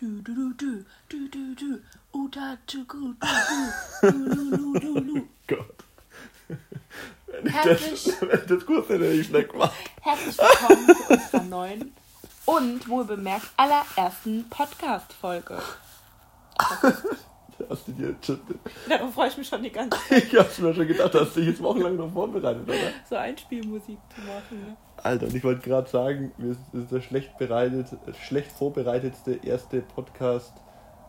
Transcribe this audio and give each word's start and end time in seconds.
Du, 0.00 0.22
du, 0.22 0.32
du, 0.32 0.52
du, 0.54 0.84
du, 1.08 1.28
du, 1.28 1.54
du. 1.56 1.80
Uta, 2.12 2.56
du, 2.66 2.84
du. 2.84 3.14
Du, 4.00 4.12
du, 4.12 4.50
du, 4.56 4.78
du, 4.78 5.00
du. 5.00 5.28
Gott. 5.48 5.84
Wenn 7.26 7.46
ich 7.46 7.52
Herzlich- 7.52 8.04
das, 8.04 8.22
wenn 8.22 8.38
ich 8.40 8.46
das 8.46 8.66
kurz 8.66 8.88
hätte, 8.88 9.06
ich 9.06 9.26
schlecht 9.26 9.50
gemacht. 9.50 9.72
Herzlich 10.00 10.38
willkommen 10.38 10.86
zu 10.96 11.12
unserer 11.12 11.42
neuen 11.44 11.92
und 12.46 12.88
wohl 12.88 13.04
bemerkt 13.04 13.48
allerersten 13.56 14.48
Podcast-Folge. 14.48 15.60
Hast 17.68 17.88
du 17.88 17.92
dir 17.92 18.08
jetzt 18.10 18.26
schon, 18.26 18.40
Darauf 18.88 19.12
freue 19.14 19.28
ich 19.28 19.36
mich 19.36 19.48
schon 19.48 19.62
die 19.62 19.70
ganze 19.70 19.98
Zeit, 20.08 20.24
ich 20.24 20.38
hab's 20.38 20.58
mir 20.58 20.74
schon 20.74 20.86
gedacht, 20.86 21.14
hast 21.14 21.34
du 21.36 21.40
dich 21.40 21.48
jetzt 21.50 21.62
wochenlang 21.62 21.96
noch 21.96 22.10
vorbereitet, 22.12 22.62
oder? 22.68 22.76
so 23.08 23.16
Einspielmusik 23.16 23.98
zu 24.14 24.20
machen. 24.22 24.60
Ne? 24.66 24.76
Alter, 24.96 25.26
und 25.26 25.34
ich 25.34 25.44
wollte 25.44 25.62
gerade 25.68 25.88
sagen, 25.88 26.32
wir 26.38 26.54
sind 26.54 26.66
das 26.72 26.82
ist 26.84 26.92
der 26.92 27.00
schlecht, 27.00 27.36
bereitet, 27.38 27.86
schlecht 28.22 28.52
vorbereitetste 28.52 29.40
erste 29.42 29.80
Podcast 29.80 30.52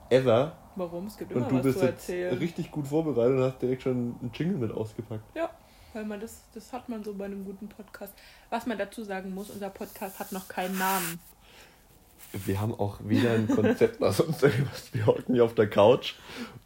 ever. 0.10 0.54
Warum? 0.76 1.08
Es 1.08 1.18
gibt 1.18 1.32
immer 1.32 1.42
Und 1.46 1.52
du 1.52 1.56
was 1.58 1.64
bist 1.64 1.80
zu 1.80 1.86
jetzt 1.86 2.10
erzählen. 2.10 2.38
richtig 2.38 2.72
gut 2.72 2.88
vorbereitet 2.88 3.38
und 3.38 3.44
hast 3.44 3.62
direkt 3.62 3.84
schon 3.84 4.16
einen 4.22 4.32
Jingle 4.34 4.58
mit 4.58 4.72
ausgepackt. 4.72 5.24
Ja, 5.36 5.50
weil 5.94 6.06
man 6.06 6.20
das, 6.20 6.44
das 6.54 6.72
hat 6.72 6.88
man 6.90 7.04
so 7.04 7.14
bei 7.14 7.26
einem 7.26 7.44
guten 7.46 7.68
Podcast. 7.68 8.14
Was 8.50 8.66
man 8.66 8.78
dazu 8.78 9.04
sagen 9.04 9.34
muss, 9.34 9.50
unser 9.50 9.70
Podcast 9.70 10.20
hat 10.20 10.32
noch 10.32 10.48
keinen 10.48 10.78
Namen. 10.78 11.20
Wir 12.32 12.62
haben 12.62 12.74
auch 12.74 13.00
weder 13.04 13.32
ein 13.32 13.48
Konzept 13.48 14.00
noch 14.00 14.14
sonst 14.14 14.44
irgendwas. 14.44 14.94
Wir 14.94 15.06
hocken 15.08 15.34
hier 15.34 15.44
auf 15.44 15.56
der 15.56 15.70
Couch 15.70 16.14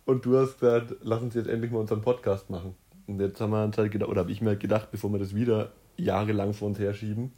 und 0.05 0.25
du 0.25 0.37
hast 0.37 0.59
gesagt, 0.59 0.95
lass 1.01 1.21
uns 1.21 1.35
jetzt 1.35 1.47
endlich 1.47 1.71
mal 1.71 1.79
unseren 1.79 2.01
Podcast 2.01 2.49
machen. 2.49 2.75
Und 3.07 3.19
jetzt 3.19 3.39
haben 3.39 3.51
wir 3.51 3.63
uns 3.63 3.77
halt 3.77 3.91
gedacht, 3.91 4.09
oder 4.09 4.21
habe 4.21 4.31
ich 4.31 4.41
mir 4.41 4.51
halt 4.51 4.59
gedacht, 4.59 4.89
bevor 4.91 5.11
wir 5.11 5.19
das 5.19 5.35
wieder 5.35 5.71
jahrelang 5.97 6.53
vor 6.53 6.67
uns 6.67 6.79
herschieben, 6.79 7.33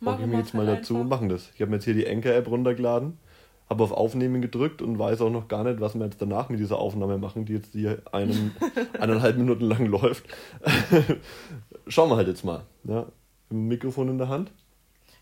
Machen 0.00 0.24
ich 0.24 0.30
mir 0.30 0.38
jetzt 0.38 0.54
mal 0.54 0.66
halt 0.66 0.80
dazu 0.80 0.96
und 0.96 1.08
machen 1.08 1.28
das. 1.28 1.50
Ich 1.54 1.60
habe 1.60 1.70
mir 1.70 1.76
jetzt 1.76 1.84
hier 1.84 1.94
die 1.94 2.08
Anchor-App 2.08 2.48
runtergeladen, 2.48 3.18
habe 3.70 3.82
auf 3.82 3.92
Aufnehmen 3.92 4.42
gedrückt 4.42 4.82
und 4.82 4.98
weiß 4.98 5.20
auch 5.22 5.30
noch 5.30 5.48
gar 5.48 5.64
nicht, 5.64 5.80
was 5.80 5.94
wir 5.94 6.04
jetzt 6.04 6.20
danach 6.20 6.48
mit 6.48 6.60
dieser 6.60 6.78
Aufnahme 6.78 7.18
machen, 7.18 7.46
die 7.46 7.54
jetzt 7.54 7.72
hier 7.72 8.02
einen, 8.12 8.54
eineinhalb 9.00 9.38
Minuten 9.38 9.64
lang 9.64 9.86
läuft. 9.86 10.24
Schauen 11.86 12.10
wir 12.10 12.16
halt 12.16 12.28
jetzt 12.28 12.44
mal. 12.44 12.62
Ja? 12.84 13.06
Mikrofon 13.50 14.08
in 14.08 14.18
der 14.18 14.28
Hand. 14.28 14.52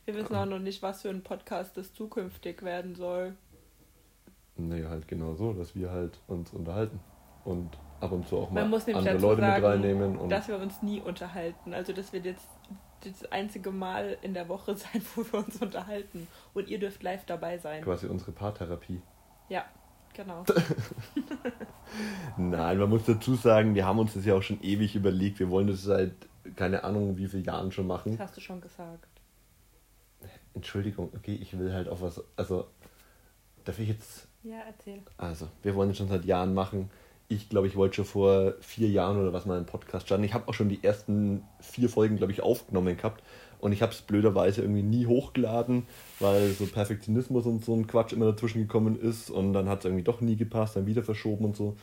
Wir 0.05 0.15
wissen 0.15 0.35
auch 0.35 0.47
noch 0.47 0.59
nicht, 0.59 0.83
was 0.83 1.03
für 1.03 1.11
ein 1.11 1.23
Podcast 1.23 1.77
das 1.77 1.95
zukünftig 1.95 2.63
werden 2.63 2.95
soll. 2.95 3.35
Naja, 4.57 4.89
halt 4.89 5.09
genau 5.09 5.35
so, 5.35 5.53
dass 5.53 5.75
wir 5.75 5.91
halt 5.91 6.19
uns 6.27 6.53
unterhalten 6.53 7.01
und 7.45 7.71
ab 8.01 8.13
und 8.13 8.27
zu 8.27 8.37
auch 8.37 8.51
mal 8.51 8.67
Man 8.69 8.81
nämlich 8.81 8.97
andere 8.97 9.19
Leute 9.19 9.41
sagen, 9.41 9.63
mit 9.63 9.71
reinnehmen. 9.71 10.19
Und 10.19 10.29
dass 10.29 10.49
wir 10.49 10.59
uns 10.59 10.83
nie 10.83 11.01
unterhalten. 11.01 11.73
Also 11.73 11.93
das 11.93 12.13
wird 12.13 12.25
jetzt 12.25 12.49
das 13.05 13.31
einzige 13.31 13.71
Mal 13.71 14.17
in 14.23 14.35
der 14.35 14.49
Woche 14.49 14.77
sein, 14.77 15.03
wo 15.15 15.25
wir 15.25 15.45
uns 15.45 15.61
unterhalten. 15.63 16.27
Und 16.53 16.69
ihr 16.69 16.79
dürft 16.79 17.03
live 17.03 17.25
dabei 17.25 17.59
sein. 17.59 17.83
quasi 17.83 18.07
unsere 18.07 18.33
Paartherapie. 18.33 19.01
Ja, 19.49 19.65
genau. 20.15 20.45
Nein, 22.37 22.79
man 22.79 22.91
muss 22.91 23.05
dazu 23.05 23.35
sagen, 23.35 23.75
wir 23.75 23.87
haben 23.87 23.99
uns 23.99 24.15
das 24.15 24.25
ja 24.25 24.35
auch 24.35 24.43
schon 24.43 24.61
ewig 24.63 24.97
überlegt. 24.97 25.39
Wir 25.39 25.51
wollen 25.51 25.69
das 25.69 25.83
seit 25.83 26.13
keine 26.57 26.85
Ahnung 26.85 27.17
wie 27.17 27.29
vielen 27.29 27.45
Jahren 27.45 27.71
schon 27.73 27.87
machen. 27.87 28.13
Das 28.13 28.29
hast 28.29 28.37
du 28.37 28.41
schon 28.41 28.61
gesagt. 28.61 29.07
Entschuldigung, 30.55 31.11
okay, 31.17 31.39
ich 31.41 31.59
will 31.59 31.73
halt 31.73 31.89
auf 31.89 32.03
was. 32.03 32.23
Also, 32.37 32.67
darf 33.65 33.79
ich 33.79 33.89
jetzt. 33.89 34.27
Ja, 34.43 34.59
erzähl. 34.67 35.01
Also, 35.17 35.49
wir 35.63 35.75
wollen 35.75 35.91
es 35.91 35.99
schon 35.99 36.09
seit 36.09 36.25
Jahren 36.25 36.55
machen. 36.55 36.91
Ich 37.29 37.49
glaube, 37.49 37.67
ich 37.67 37.77
wollte 37.77 37.97
schon 37.97 38.05
vor 38.05 38.55
vier 38.61 38.89
Jahren 38.89 39.19
oder 39.19 39.33
was 39.33 39.47
mal 39.47 39.57
einen 39.57 39.67
Podcast 39.67 40.07
starten. 40.07 40.25
Ich 40.25 40.35
habe 40.35 40.49
auch 40.49 40.55
schon 40.55 40.69
die 40.69 40.83
ersten 40.83 41.45
vier 41.61 41.89
Folgen, 41.89 42.17
glaube 42.17 42.33
ich, 42.33 42.43
aufgenommen 42.43 42.97
gehabt. 42.97 43.23
Und 43.59 43.73
ich 43.73 43.81
habe 43.81 43.93
es 43.93 44.03
blöderweise 44.03 44.61
irgendwie 44.63 44.83
nie 44.83 45.07
hochgeladen, 45.07 45.87
weil 46.19 46.51
so 46.51 46.67
Perfektionismus 46.67 47.47
und 47.47 47.65
so 47.65 47.75
ein 47.75 47.87
Quatsch 47.87 48.13
immer 48.13 48.33
dazwischen 48.33 48.61
gekommen 48.61 49.01
ist. 49.01 49.31
Und 49.31 49.53
dann 49.53 49.69
hat 49.69 49.79
es 49.79 49.85
irgendwie 49.85 50.03
doch 50.03 50.21
nie 50.21 50.37
gepasst, 50.37 50.77
dann 50.77 50.87
wieder 50.87 51.05
verschoben 51.05 51.45
und 51.45 51.57
so. 51.57 51.77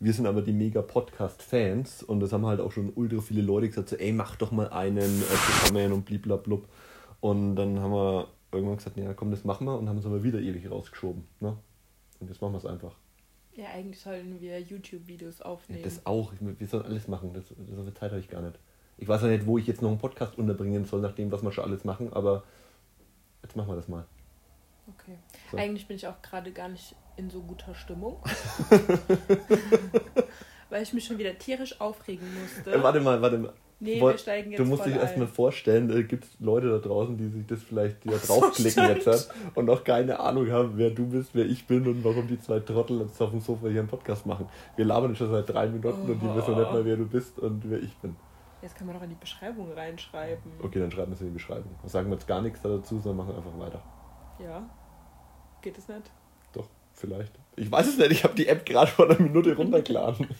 Wir 0.00 0.14
sind 0.14 0.26
aber 0.26 0.40
die 0.40 0.54
mega 0.54 0.80
Podcast-Fans 0.80 2.02
und 2.02 2.20
das 2.20 2.32
haben 2.32 2.46
halt 2.46 2.58
auch 2.58 2.72
schon 2.72 2.90
ultra 2.94 3.20
viele 3.20 3.42
Leute 3.42 3.68
gesagt, 3.68 3.90
so, 3.90 3.96
ey, 3.96 4.12
mach 4.12 4.34
doch 4.36 4.50
mal 4.50 4.70
einen 4.70 5.22
äh, 5.22 5.62
zusammen 5.62 5.92
und 5.92 6.06
bliblablub. 6.06 6.66
Und 7.20 7.56
dann 7.56 7.80
haben 7.80 7.92
wir 7.92 8.28
irgendwann 8.52 8.76
gesagt, 8.76 8.96
ja 8.96 9.12
komm, 9.14 9.30
das 9.30 9.44
machen 9.44 9.66
wir 9.66 9.78
und 9.78 9.88
haben 9.88 9.98
es 9.98 10.06
aber 10.06 10.22
wieder 10.22 10.40
ewig 10.40 10.70
rausgeschoben. 10.70 11.26
Ne? 11.40 11.56
Und 12.18 12.28
jetzt 12.28 12.40
machen 12.40 12.52
wir 12.52 12.58
es 12.58 12.66
einfach. 12.66 12.94
Ja, 13.52 13.66
eigentlich 13.74 14.00
sollten 14.00 14.40
wir 14.40 14.60
YouTube-Videos 14.60 15.40
Ja, 15.40 15.46
aufnehmen. 15.46 15.82
das 15.82 16.06
auch. 16.06 16.32
Wir 16.40 16.66
sollen 16.66 16.84
alles 16.84 17.08
machen. 17.08 17.32
Das, 17.34 17.44
so 17.48 17.82
viel 17.84 17.94
Zeit 17.94 18.10
habe 18.10 18.20
ich 18.20 18.28
gar 18.28 18.40
nicht. 18.42 18.58
Ich 18.96 19.08
weiß 19.08 19.22
ja 19.22 19.28
nicht, 19.28 19.46
wo 19.46 19.58
ich 19.58 19.66
jetzt 19.66 19.82
noch 19.82 19.90
einen 19.90 19.98
Podcast 19.98 20.38
unterbringen 20.38 20.84
soll, 20.84 21.00
nach 21.00 21.12
dem, 21.14 21.30
was 21.32 21.42
wir 21.42 21.52
schon 21.52 21.64
alles 21.64 21.84
machen, 21.84 22.12
aber 22.12 22.44
jetzt 23.42 23.56
machen 23.56 23.68
wir 23.68 23.76
das 23.76 23.88
mal. 23.88 24.04
okay. 24.88 25.16
So. 25.50 25.56
Eigentlich 25.56 25.86
bin 25.88 25.96
ich 25.96 26.06
auch 26.06 26.20
gerade 26.22 26.52
gar 26.52 26.68
nicht 26.68 26.94
in 27.16 27.30
so 27.30 27.40
guter 27.42 27.74
Stimmung. 27.74 28.22
Weil 30.70 30.82
ich 30.82 30.92
mich 30.92 31.04
schon 31.04 31.18
wieder 31.18 31.36
tierisch 31.38 31.80
aufregen 31.80 32.26
musste. 32.40 32.72
Äh, 32.72 32.82
warte 32.82 33.00
mal, 33.00 33.20
warte 33.20 33.38
mal. 33.38 33.52
Nee, 33.80 34.00
wir 34.00 34.16
steigen 34.18 34.50
jetzt 34.52 34.60
Du 34.60 34.64
musst 34.64 34.86
dich 34.86 34.94
erstmal 34.94 35.26
vorstellen, 35.26 35.90
äh, 35.90 36.04
gibt 36.04 36.24
es 36.24 36.30
Leute 36.38 36.68
da 36.70 36.78
draußen, 36.78 37.16
die 37.16 37.28
sich 37.28 37.46
das 37.46 37.62
vielleicht 37.62 38.04
die 38.04 38.08
da 38.10 38.16
so, 38.18 38.40
draufklicken 38.40 38.70
stimmt. 38.84 39.04
jetzt 39.04 39.28
hat 39.30 39.34
und 39.56 39.64
noch 39.64 39.82
keine 39.84 40.20
Ahnung 40.20 40.50
haben, 40.50 40.72
wer 40.76 40.90
du 40.90 41.06
bist, 41.06 41.30
wer 41.34 41.46
ich 41.46 41.66
bin 41.66 41.86
und 41.88 42.04
warum 42.04 42.28
die 42.28 42.38
zwei 42.40 42.60
Trottel 42.60 43.00
jetzt 43.00 43.20
auf 43.20 43.30
dem 43.30 43.40
Sofa 43.40 43.68
hier 43.68 43.80
einen 43.80 43.88
Podcast 43.88 44.26
machen. 44.26 44.48
Wir 44.76 44.84
labern 44.84 45.16
schon 45.16 45.30
seit 45.30 45.48
drei 45.48 45.66
Minuten 45.66 46.10
und 46.10 46.20
die 46.22 46.26
Oh. 46.26 46.36
wissen 46.36 46.54
nicht 46.56 46.72
mal, 46.72 46.84
wer 46.84 46.96
du 46.96 47.06
bist 47.06 47.38
und 47.38 47.68
wer 47.68 47.80
ich 47.82 47.96
bin. 47.98 48.14
Jetzt 48.62 48.76
kann 48.76 48.86
man 48.86 48.94
doch 48.96 49.02
in 49.02 49.08
die 49.10 49.16
Beschreibung 49.18 49.72
reinschreiben. 49.72 50.52
Okay, 50.62 50.78
dann 50.80 50.90
schreiben 50.90 51.10
wir 51.12 51.14
es 51.14 51.20
in 51.22 51.28
die 51.28 51.32
Beschreibung. 51.34 51.74
Sagen 51.86 52.08
wir 52.10 52.14
jetzt 52.14 52.28
gar 52.28 52.42
nichts 52.42 52.60
dazu, 52.60 53.00
sondern 53.00 53.26
machen 53.26 53.36
einfach 53.36 53.58
weiter. 53.58 53.82
Ja. 54.38 54.68
Geht 55.62 55.78
es 55.78 55.88
nicht? 55.88 56.10
Doch, 56.52 56.66
vielleicht. 56.92 57.32
Ich 57.56 57.72
weiß 57.72 57.88
es 57.88 57.96
nicht, 57.98 58.10
ich 58.12 58.24
habe 58.24 58.34
die 58.34 58.46
App 58.48 58.66
gerade 58.66 58.90
vor 58.90 59.08
einer 59.08 59.18
Minute 59.20 59.56
runtergeladen. 59.56 60.26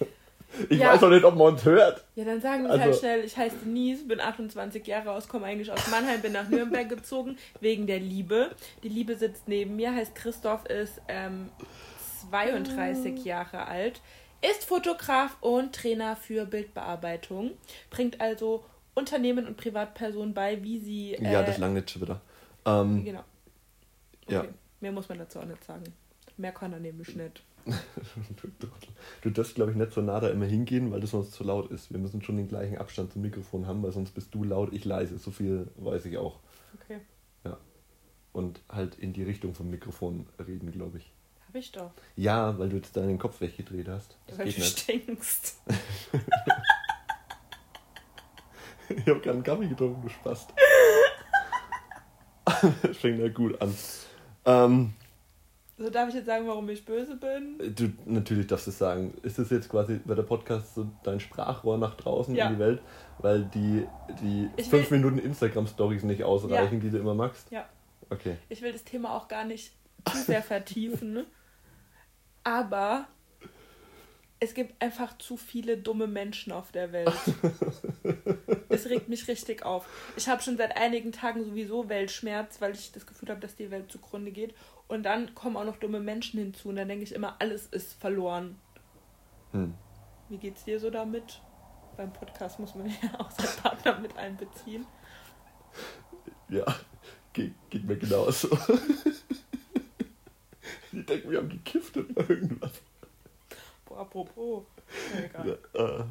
Ich 0.69 0.79
Ja. 0.79 0.93
weiß 0.93 1.03
auch 1.05 1.09
nicht, 1.11 1.25
ob 1.25 1.35
man 1.37 1.55
uns 1.55 1.65
hört. 1.65 2.05
Ja, 2.17 2.25
dann 2.25 2.41
sagen 2.41 2.65
wir 2.65 2.71
Also- 2.71 2.83
halt 2.85 2.97
schnell, 2.97 3.25
ich 3.25 3.37
heiße 3.37 3.57
Denise, 3.65 4.05
bin 4.07 4.21
28 4.21 4.87
Jahre 4.87 5.13
aus, 5.13 5.29
komme 5.29 5.47
eigentlich 5.47 5.71
aus 5.71 5.89
Mannheim, 5.91 6.21
bin 6.21 6.33
nach 6.33 6.49
Nürnberg 6.49 6.89
gezogen, 6.89 7.39
wegen 7.61 7.87
der 7.87 8.01
Liebe. 8.01 8.51
Die 8.83 8.89
Liebe 8.89 9.15
sitzt 9.17 9.47
neben 9.49 9.77
mir, 9.77 9.95
heißt 9.95 10.15
Christoph, 10.15 10.67
ist 10.67 11.01
ähm, 11.09 11.51
32 12.31 13.25
Jahre 13.25 13.67
alt, 13.67 14.01
ist 14.43 14.65
Fotograf 14.65 15.37
und 15.41 15.75
Trainer 15.75 16.17
für 16.17 16.47
Bildbearbeitung, 16.47 17.53
bringt 17.91 18.21
also 18.21 18.65
Unternehmen 18.95 19.47
und 19.47 19.57
Privatpersonen 19.57 20.35
bei, 20.35 20.63
wie 20.63 20.79
sie... 20.79 21.15
Äh, 21.15 21.33
ja, 21.33 21.43
das 21.43 21.59
lange 21.59 21.75
nicht 21.75 21.91
schon 21.91 22.03
wieder. 22.03 22.21
Ähm, 22.67 23.05
Genau. 23.05 23.25
Ja. 24.29 24.41
Okay. 24.41 24.49
Mehr 24.81 24.93
muss 24.93 25.09
man 25.09 25.19
dazu 25.19 25.39
auch 25.41 25.45
nicht 25.45 25.63
sagen. 25.65 25.85
Mehr 26.37 26.53
kann 26.53 26.73
er 26.73 26.81
nämlich 26.81 27.15
nicht. 27.15 27.43
Du. 27.65 28.67
Du 29.23 29.31
darfst, 29.31 29.55
glaube 29.55 29.71
ich, 29.73 29.77
nicht 29.77 29.93
so 29.93 30.01
nah 30.01 30.21
da 30.21 30.29
immer 30.29 30.47
hingehen, 30.47 30.91
weil 30.91 31.01
das 31.01 31.11
sonst 31.11 31.33
zu 31.33 31.45
laut 31.45 31.71
ist. 31.71 31.91
Wir 31.93 31.99
müssen 31.99 32.23
schon 32.23 32.37
den 32.37 32.49
gleichen 32.49 32.79
Abstand 32.79 33.13
zum 33.13 33.23
Mikrofon 33.23 33.67
haben, 33.67 33.83
weil 33.83 33.93
sonst 33.93 34.13
bist 34.13 34.35
du 34.35 34.45
laut, 34.45 34.73
ich 34.73 34.85
leise. 34.85 35.19
So 35.19 35.31
viel 35.31 35.69
weiß 35.77 36.07
ich 36.07 36.19
auch. 36.19 36.39
Okay. 36.83 37.01
Und 38.33 38.61
halt 38.69 38.95
in 38.97 39.13
die 39.13 39.25
Richtung 39.25 39.55
vom 39.55 39.71
Mikrofon 39.71 40.27
reden, 40.39 40.71
glaube 40.71 40.99
ich. 40.99 41.13
Hab 41.49 41.57
ich 41.57 41.73
doch. 41.73 41.91
Ja, 42.15 42.57
weil 42.61 42.69
du 42.69 42.77
jetzt 42.77 42.97
deinen 42.97 43.19
Kopf 43.19 43.41
weggedreht 43.41 43.89
hast. 43.89 44.17
Das 44.29 44.39
Weil 44.39 44.53
du 44.53 44.61
nicht. 44.61 44.79
stinkst. 44.79 45.61
Ich 48.89 49.07
habe 49.07 49.21
gerade 49.21 49.31
einen 49.35 49.45
Kaffee 49.45 49.69
getrunken, 49.69 50.03
du 50.03 50.09
Spast. 50.09 50.53
das 52.83 52.97
fängt 52.99 53.21
ja 53.21 53.29
gut 53.29 53.61
an. 53.63 53.73
Ähm, 54.45 54.95
So 55.83 55.89
darf 55.89 56.11
ich 56.11 56.15
jetzt 56.15 56.27
sagen, 56.27 56.47
warum 56.47 56.69
ich 56.69 56.85
böse 56.85 57.17
bin? 57.17 57.75
du, 57.75 57.91
natürlich 58.05 58.47
darfst 58.47 58.67
du 58.67 58.71
es 58.71 58.77
sagen. 58.79 59.15
Ist 59.23 59.39
das 59.39 59.49
jetzt 59.49 59.69
quasi 59.71 59.99
bei 60.05 60.15
der 60.15 60.25
Podcast 60.25 60.75
so 60.75 60.87
dein 61.03 61.21
Sprachrohr 61.21 61.79
nach 61.79 61.95
draußen 61.95 62.35
Ja. 62.35 62.49
in 62.49 62.55
die 62.55 62.59
Welt, 62.59 62.83
weil 63.19 63.45
die, 63.47 63.87
die 64.21 64.51
Ich 64.59 64.69
fünf 64.69 64.91
will- 64.91 64.99
Minuten 64.99 65.19
Instagram-Stories 65.19 66.03
nicht 66.03 66.23
ausreichen, 66.23 66.81
die 66.81 66.91
du 66.91 66.99
immer 66.99 67.15
magst? 67.15 67.51
Ja. 67.51 67.67
Okay. 68.11 68.37
Ich 68.51 68.61
will 68.61 68.73
das 68.73 68.85
Thema 68.85 69.17
auch 69.17 69.27
gar 69.29 69.45
nicht 69.45 69.73
zu 70.11 70.19
sehr 70.19 70.43
vertiefen. 70.43 71.25
Aber 72.45 73.07
es 74.39 74.53
gibt 74.53 74.83
einfach 74.83 75.17
zu 75.17 75.39
viele 75.39 75.79
dumme 75.79 76.07
Menschen 76.07 76.53
auf 76.53 76.73
der 76.73 76.93
Welt. 76.93 77.13
Es 78.73 78.87
regt 78.89 79.09
mich 79.09 79.27
richtig 79.29 79.65
auf. 79.65 79.87
Ich 80.17 80.29
habe 80.29 80.41
schon 80.43 80.57
seit 80.57 80.77
einigen 80.77 81.11
Tagen 81.13 81.45
sowieso 81.45 81.89
Weltschmerz, 81.89 82.61
weil 82.61 82.73
ich 82.73 82.93
das 82.93 83.05
Gefühl 83.05 83.29
habe, 83.29 83.41
dass 83.41 83.57
die 83.57 83.71
Welt 83.71 83.91
zugrunde 83.91 84.31
geht. 84.31 84.55
Und 84.91 85.05
dann 85.05 85.37
kommen 85.37 85.57
auch 85.57 85.65
noch 85.65 85.77
dumme 85.77 86.01
Menschen 86.01 86.41
hinzu. 86.41 86.71
Und 86.71 86.75
dann 86.75 86.89
denke 86.89 87.05
ich 87.05 87.15
immer, 87.15 87.37
alles 87.39 87.67
ist 87.67 87.93
verloren. 88.01 88.59
Hm. 89.53 89.73
Wie 90.29 90.37
geht's 90.37 90.65
dir 90.65 90.81
so 90.81 90.91
damit? 90.91 91.41
Beim 91.97 92.13
Podcast 92.13 92.59
muss 92.59 92.75
man 92.75 92.87
ja 93.03 93.21
auch 93.21 93.31
seinen 93.31 93.57
Partner 93.63 94.01
mit 94.01 94.17
einbeziehen. 94.17 94.85
Ja, 96.49 96.65
geht, 97.33 97.53
geht 97.71 97.85
mir 97.85 97.97
genauso. 97.99 98.49
die 100.91 101.07
denken, 101.07 101.31
wir 101.31 101.39
haben 101.39 101.51
gekifft 101.51 101.97
oder 101.97 102.29
irgendwas. 102.29 102.73
Boah, 103.85 104.01
apropos. 104.01 104.65
Ja, 105.15 105.25
egal. 105.25 105.59
Äh, 105.73 106.05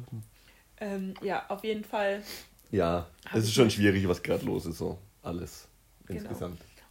Ähm, 0.82 1.12
ja, 1.20 1.44
auf 1.50 1.62
jeden 1.64 1.84
Fall. 1.84 2.22
ja, 2.70 3.06
es 3.34 3.44
ist 3.44 3.52
schon 3.52 3.70
schwierig, 3.70 4.08
was 4.08 4.22
gerade 4.22 4.46
los 4.46 4.64
ist, 4.64 4.78
so 4.78 4.96
alles. 5.22 5.68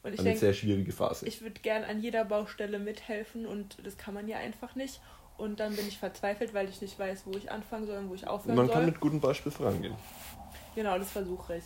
Und 0.10 0.14
ich 0.16 0.20
eine 0.22 0.30
denk, 0.30 0.40
sehr 0.40 0.54
schwierige 0.54 0.92
Phase. 0.92 1.28
ich 1.28 1.42
würde 1.42 1.60
gern 1.62 1.84
an 1.84 2.02
jeder 2.02 2.26
Baustelle 2.26 2.80
mithelfen 2.80 3.46
und 3.46 3.78
das 3.84 3.98
kann 3.98 4.14
man 4.14 4.28
ja 4.28 4.38
einfach 4.38 4.76
nicht. 4.76 5.02
Und 5.38 5.62
dann 5.62 5.74
bin 5.76 5.88
ich 5.88 5.98
verzweifelt, 5.98 6.54
weil 6.54 6.68
ich 6.68 6.82
nicht 6.82 7.00
weiß, 7.00 7.26
wo 7.26 7.32
ich 7.32 7.50
anfangen 7.50 7.88
soll 7.88 7.98
und 7.98 8.10
wo 8.10 8.16
ich 8.16 8.28
aufhören 8.28 8.58
Man 8.58 8.66
soll. 8.66 8.76
kann 8.76 8.86
mit 8.86 9.00
gutem 9.00 9.22
Beispiel 9.22 9.52
vorangehen. 9.52 9.96
genau, 10.76 10.98
das 10.98 11.12
versuche 11.12 11.58
ich. 11.58 11.64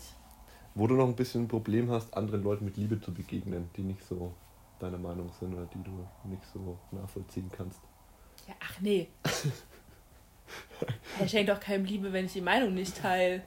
Wo 0.75 0.87
du 0.87 0.95
noch 0.95 1.07
ein 1.07 1.15
bisschen 1.15 1.43
ein 1.43 1.47
Problem 1.47 1.89
hast, 1.89 2.15
anderen 2.15 2.43
Leuten 2.43 2.65
mit 2.65 2.77
Liebe 2.77 2.99
zu 3.01 3.13
begegnen, 3.13 3.69
die 3.75 3.81
nicht 3.81 4.03
so 4.03 4.33
deiner 4.79 4.97
Meinung 4.97 5.31
sind 5.39 5.53
oder 5.53 5.65
die 5.67 5.81
du 5.83 6.07
nicht 6.25 6.43
so 6.53 6.77
nachvollziehen 6.91 7.49
kannst. 7.51 7.79
Ja, 8.47 8.53
ach 8.59 8.79
nee. 8.81 9.07
ich 11.23 11.31
schenke 11.31 11.53
doch 11.53 11.59
keinem 11.59 11.85
Liebe, 11.85 12.11
wenn 12.11 12.25
ich 12.25 12.33
die 12.33 12.41
Meinung 12.41 12.73
nicht 12.73 12.97
teile. 12.97 13.43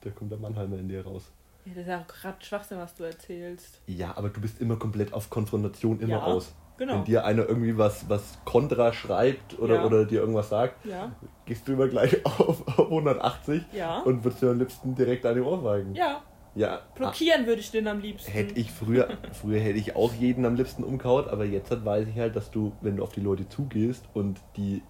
Da 0.00 0.10
kommt 0.10 0.30
der 0.30 0.38
Mannheimer 0.38 0.78
in 0.78 0.88
dir 0.88 1.04
raus. 1.04 1.32
Ja, 1.66 1.72
das 1.74 1.82
ist 1.82 1.88
ja 1.88 2.00
auch 2.00 2.06
gerade 2.06 2.44
Schwachsinn, 2.44 2.78
was 2.78 2.94
du 2.94 3.04
erzählst. 3.04 3.80
Ja, 3.86 4.16
aber 4.16 4.28
du 4.28 4.40
bist 4.40 4.60
immer 4.60 4.76
komplett 4.76 5.12
auf 5.12 5.30
Konfrontation 5.30 5.98
immer 6.00 6.12
Ja, 6.12 6.22
aus. 6.22 6.54
genau. 6.78 6.94
Wenn 6.94 7.04
dir 7.04 7.24
einer 7.24 7.48
irgendwie 7.48 7.76
was, 7.76 8.08
was 8.08 8.38
kontra 8.44 8.92
schreibt 8.92 9.58
oder, 9.58 9.76
Ja. 9.76 9.84
oder 9.84 10.04
dir 10.04 10.20
irgendwas 10.20 10.48
sagt, 10.48 10.84
Ja, 10.86 11.12
gehst 11.44 11.66
du 11.66 11.72
immer 11.72 11.88
gleich 11.88 12.24
auf, 12.26 12.66
auf 12.68 12.86
180 12.86 13.62
ja. 13.72 13.98
und 14.00 14.22
würdest 14.24 14.42
dir 14.42 14.50
am 14.50 14.58
liebsten 14.58 14.94
direkt 14.94 15.26
eine 15.26 15.42
Ohrfeigen. 15.42 15.94
Ja, 15.96 16.22
Ja, 16.54 16.82
blockieren 16.94 17.46
würde 17.46 17.60
ich 17.60 17.70
den 17.72 17.88
am 17.88 17.98
liebsten. 18.00 18.30
Hätte 18.30 18.54
ich 18.58 18.70
früher, 18.70 19.08
früher 19.32 19.60
hätte 19.60 19.78
ich 19.78 19.96
auch 19.96 20.14
jeden 20.14 20.46
am 20.46 20.54
liebsten 20.54 20.84
umgehauen, 20.84 21.28
aber 21.28 21.44
jetzt 21.44 21.70
halt 21.72 21.84
weiß 21.84 22.06
ich 22.08 22.16
halt, 22.16 22.36
dass 22.36 22.50
du, 22.52 22.72
wenn 22.80 22.96
du 22.96 23.02
auf 23.02 23.12
die 23.12 23.20
Leute 23.20 23.48
zugehst 23.48 24.04
und 24.14 24.40
die 24.56 24.82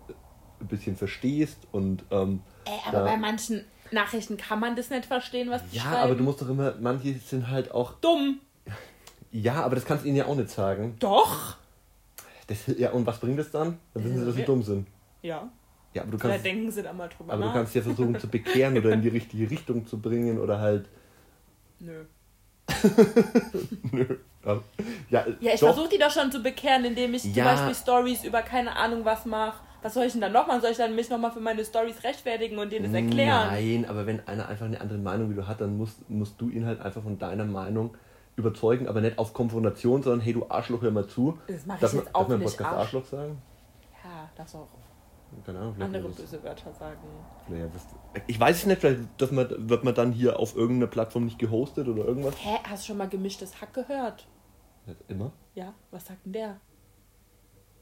ein 0.61 0.69
bisschen 0.69 0.95
verstehst 0.97 1.67
und 1.73 2.05
ähm, 2.11 2.41
Ey, 2.67 2.73
aber 2.87 2.99
da- 2.99 3.05
bei 3.05 3.17
manchen 3.17 3.65
Nachrichten 3.93 4.37
kann 4.37 4.61
man 4.61 4.77
das 4.77 4.91
nicht 4.91 5.07
verstehen, 5.07 5.51
was 5.51 5.63
die 5.71 5.77
ja, 5.77 5.83
schreiben. 5.83 5.97
aber 5.97 6.15
du 6.15 6.25
musst 6.25 6.41
doch 6.43 6.49
immer, 6.49 6.75
manche 6.81 7.15
sind 7.15 7.49
halt 7.49 7.71
auch, 7.73 7.95
Dumm. 8.01 8.41
ja, 9.33 9.55
aber 9.63 9.75
das 9.77 9.85
kannst 9.85 10.05
du 10.05 10.09
ihnen 10.09 10.17
ja 10.17 10.27
auch 10.27 10.35
nicht 10.37 10.51
sagen. 10.51 10.97
Doch. 11.01 11.57
Das, 12.47 12.59
ja, 12.79 12.91
und 12.93 13.07
was 13.07 13.19
bringt 13.19 13.39
das 13.39 13.51
dann? 13.51 13.79
Dann 13.95 14.05
wissen 14.05 14.21
sie, 14.21 14.25
dass 14.27 14.35
sie 14.35 14.41
Ja. 14.43 14.47
dumm 14.47 14.63
sind. 14.63 14.87
Ja. 15.23 15.49
Ja, 15.95 16.03
aber 16.03 16.11
du 16.13 16.17
Da 16.19 16.29
kannst, 16.29 16.45
denken 16.45 16.71
sie 16.71 16.83
da 16.83 16.93
mal 16.93 17.09
drüber 17.09 17.33
aber 17.33 17.43
du 17.43 17.49
nach. 17.49 17.55
kannst 17.55 17.75
ja 17.75 17.83
versuchen 17.83 18.19
zu 18.21 18.29
bekehren 18.29 18.77
oder 18.77 18.91
in 18.91 19.01
die 19.03 19.09
richtige 19.09 19.49
Richtung 19.51 19.87
zu 19.87 19.99
bringen 19.99 20.39
oder 20.39 20.61
halt, 20.61 20.87
Nö. 21.79 22.05
nö. 23.93 24.05
Ja, 24.45 24.61
ja, 25.11 25.27
Ja, 25.41 25.55
ich 25.55 25.61
versuche 25.61 25.89
die 25.89 25.99
doch 25.99 26.11
schon 26.11 26.31
zu 26.31 26.41
bekehren, 26.43 26.85
indem 26.85 27.15
ich 27.15 27.23
zum 27.23 27.33
Ja. 27.35 27.45
Beispiel 27.45 27.75
Stories 27.75 28.25
über 28.25 28.43
keine 28.43 28.77
Ahnung 28.77 29.05
was 29.05 29.25
mache. 29.27 29.59
Was 29.83 29.95
soll 29.95 30.05
ich 30.05 30.13
denn 30.13 30.21
dann 30.21 30.33
noch 30.33 30.47
machen? 30.47 30.61
Soll 30.61 30.71
ich 30.71 30.77
dann 30.77 30.95
mich 30.95 31.09
nochmal 31.11 31.31
für 31.31 31.41
meine 31.41 31.65
Stories 31.65 32.03
rechtfertigen 32.03 32.59
und 32.59 32.73
denen 32.73 32.87
das 32.93 32.95
erklären? 32.95 33.49
Nein, 33.51 33.85
aber 33.89 34.07
wenn 34.07 34.27
einer 34.27 34.49
einfach 34.49 34.67
eine 34.67 34.81
andere 34.81 34.99
Meinung 34.99 35.31
wie 35.31 35.35
du 35.35 35.47
hat, 35.47 35.61
dann 35.61 35.77
musst, 35.77 36.09
musst 36.11 36.41
du 36.41 36.49
ihn 36.49 36.67
halt 36.67 36.81
einfach 36.81 37.03
von 37.03 37.19
deiner 37.19 37.45
Meinung 37.45 37.95
überzeugen, 38.37 38.89
aber 38.89 39.01
nicht 39.01 39.19
auf 39.19 39.33
Konfrontation, 39.33 40.03
sondern 40.03 40.21
hey, 40.21 40.33
du 40.33 40.47
Arschloch, 40.49 40.83
hör 40.83 40.91
mal 40.91 41.07
zu. 41.07 41.39
Das 41.47 41.65
mache 41.67 41.77
ich 41.77 41.81
Darf 41.83 41.93
man, 41.93 42.03
jetzt 42.05 42.15
darf 42.15 42.23
auch 42.23 42.29
man 42.29 42.37
im 42.39 42.43
nicht. 42.45 42.57
Podcast 42.57 42.71
Arsch. 42.75 42.81
Arschloch 42.81 43.05
sagen? 43.07 43.43
Ja, 44.05 44.31
darfst 44.37 44.55
auch 44.57 44.69
Keine 45.45 45.59
Ahnung. 45.59 45.75
vielleicht 45.75 45.95
andere 45.95 46.13
böse 46.13 46.43
Wörter 46.43 46.73
sagen. 46.73 46.99
Naja, 47.49 47.67
das, 47.73 47.87
ich 48.27 48.39
weiß 48.39 48.57
es 48.57 48.67
nicht, 48.67 48.81
vielleicht 48.81 49.01
dass 49.19 49.31
man, 49.31 49.49
wird 49.69 49.85
man 49.85 49.95
dann 49.95 50.13
hier 50.13 50.39
auf 50.39 50.55
irgendeiner 50.57 50.91
Plattform 50.91 51.25
nicht 51.25 51.39
gehostet 51.39 51.89
oder 51.89 52.05
irgendwas. 52.05 52.35
Hä, 52.39 52.59
hast 52.69 52.83
du 52.83 52.89
schon 52.89 52.99
mal 52.99 53.09
gemischtes 53.09 53.61
Hack 53.61 53.73
gehört? 53.73 54.27
Nicht 54.85 55.01
immer. 55.09 55.33
Ja, 55.55 55.73
was 55.91 56.07
sagt 56.07 56.25
denn 56.27 56.33
der? 56.33 56.61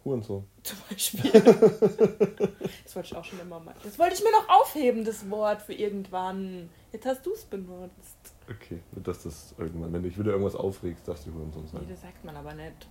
Hurensohn. 0.04 0.44
Zum 0.62 0.78
Beispiel. 0.90 1.30
das 1.32 2.94
wollte 2.96 3.08
ich 3.08 3.16
auch 3.16 3.24
schon 3.24 3.40
immer 3.40 3.60
mal. 3.60 3.74
Das 3.82 3.98
wollte 3.98 4.14
ich 4.14 4.22
mir 4.22 4.30
noch 4.32 4.48
aufheben, 4.48 5.04
das 5.04 5.28
Wort 5.30 5.62
für 5.62 5.72
irgendwann. 5.74 6.68
Jetzt 6.92 7.06
hast 7.06 7.24
du 7.26 7.32
es 7.32 7.44
benutzt. 7.44 8.16
Okay, 8.50 8.80
dass 9.02 9.22
das 9.22 9.54
irgendwann, 9.58 9.92
wenn 9.92 10.02
du 10.02 10.08
dich 10.08 10.18
wieder 10.18 10.32
irgendwas 10.32 10.54
aufregst, 10.56 11.08
darfst 11.08 11.26
du 11.26 11.32
Hurensohn 11.32 11.62
Nee, 11.64 11.68
sagen. 11.72 11.86
das 11.88 12.00
sagt 12.02 12.24
man 12.24 12.36
aber 12.36 12.54
nicht. 12.54 12.86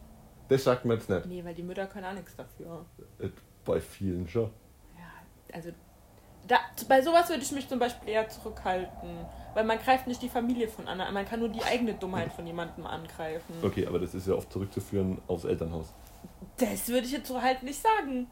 Das 0.50 0.64
sagt 0.64 0.86
man 0.86 0.98
jetzt 0.98 1.10
nicht. 1.10 1.26
Nee, 1.28 1.44
weil 1.46 1.54
die 1.54 1.64
Mütter 1.64 1.86
können 1.88 2.06
auch 2.06 2.14
nichts 2.14 2.36
dafür. 2.36 2.86
Äh, 3.20 3.30
Bei 3.64 3.80
vielen 3.80 4.28
schon. 4.28 4.50
Ja, 4.98 5.54
also 5.56 5.70
da, 6.48 6.58
bei 6.90 7.02
sowas 7.02 7.30
würde 7.30 7.42
ich 7.44 7.52
mich 7.54 7.70
zum 7.70 7.80
Beispiel 7.80 8.10
eher 8.10 8.28
zurückhalten. 8.28 9.10
Weil 9.54 9.64
man 9.66 9.78
greift 9.78 10.08
nicht 10.08 10.22
die 10.22 10.30
Familie 10.30 10.68
von 10.68 10.88
anderen 10.88 11.10
an, 11.10 11.14
man 11.14 11.26
kann 11.26 11.40
nur 11.40 11.48
die 11.50 11.62
eigene 11.64 11.94
Dummheit 11.94 12.34
von 12.34 12.46
jemandem 12.48 12.88
angreifen. 12.88 13.54
Okay, 13.62 13.86
aber 13.86 14.00
das 14.00 14.16
ist 14.16 14.28
ja 14.28 14.34
oft 14.34 14.52
zurückzuführen 14.52 15.22
aufs 15.28 15.44
Elternhaus. 15.46 15.94
Das 16.58 16.88
würde 16.90 17.06
ich 17.06 17.12
jetzt 17.12 17.28
so 17.28 17.42
halt 17.42 17.64
nicht 17.64 17.82
sagen. 17.82 18.28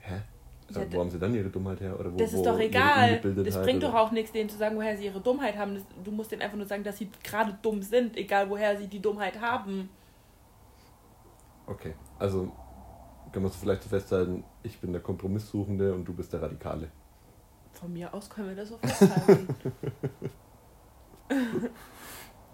Hä? 0.00 0.22
Ja, 0.70 0.92
wo 0.92 1.00
haben 1.00 1.10
sie 1.10 1.18
dann 1.18 1.32
ihre 1.34 1.48
Dummheit 1.48 1.80
her? 1.80 1.98
Oder 1.98 2.12
wo, 2.12 2.16
Das 2.16 2.32
ist 2.32 2.44
doch 2.44 2.58
egal. 2.58 3.20
Das 3.20 3.62
bringt 3.62 3.82
oder- 3.84 3.92
doch 3.92 3.98
auch 3.98 4.10
nichts, 4.10 4.32
denen 4.32 4.48
zu 4.48 4.56
sagen, 4.56 4.76
woher 4.76 4.96
sie 4.96 5.04
ihre 5.06 5.20
Dummheit 5.20 5.56
haben. 5.56 5.80
Du 6.02 6.10
musst 6.10 6.32
denen 6.32 6.42
einfach 6.42 6.56
nur 6.56 6.66
sagen, 6.66 6.82
dass 6.82 6.98
sie 6.98 7.08
gerade 7.22 7.56
dumm 7.62 7.82
sind, 7.82 8.16
egal 8.16 8.50
woher 8.50 8.76
sie 8.76 8.88
die 8.88 9.00
Dummheit 9.00 9.40
haben. 9.40 9.88
Okay, 11.66 11.94
also 12.18 12.50
kann 13.32 13.42
man 13.42 13.50
es 13.50 13.56
vielleicht 13.56 13.82
so 13.82 13.88
festhalten, 13.88 14.44
ich 14.62 14.78
bin 14.80 14.92
der 14.92 15.02
Kompromisssuchende 15.02 15.92
und 15.94 16.04
du 16.04 16.14
bist 16.14 16.32
der 16.32 16.42
Radikale. 16.42 16.90
Von 17.72 17.92
mir 17.92 18.12
aus 18.14 18.30
können 18.30 18.48
wir 18.48 18.56
das 18.56 18.68
so 18.70 18.78
festhalten. 18.78 19.48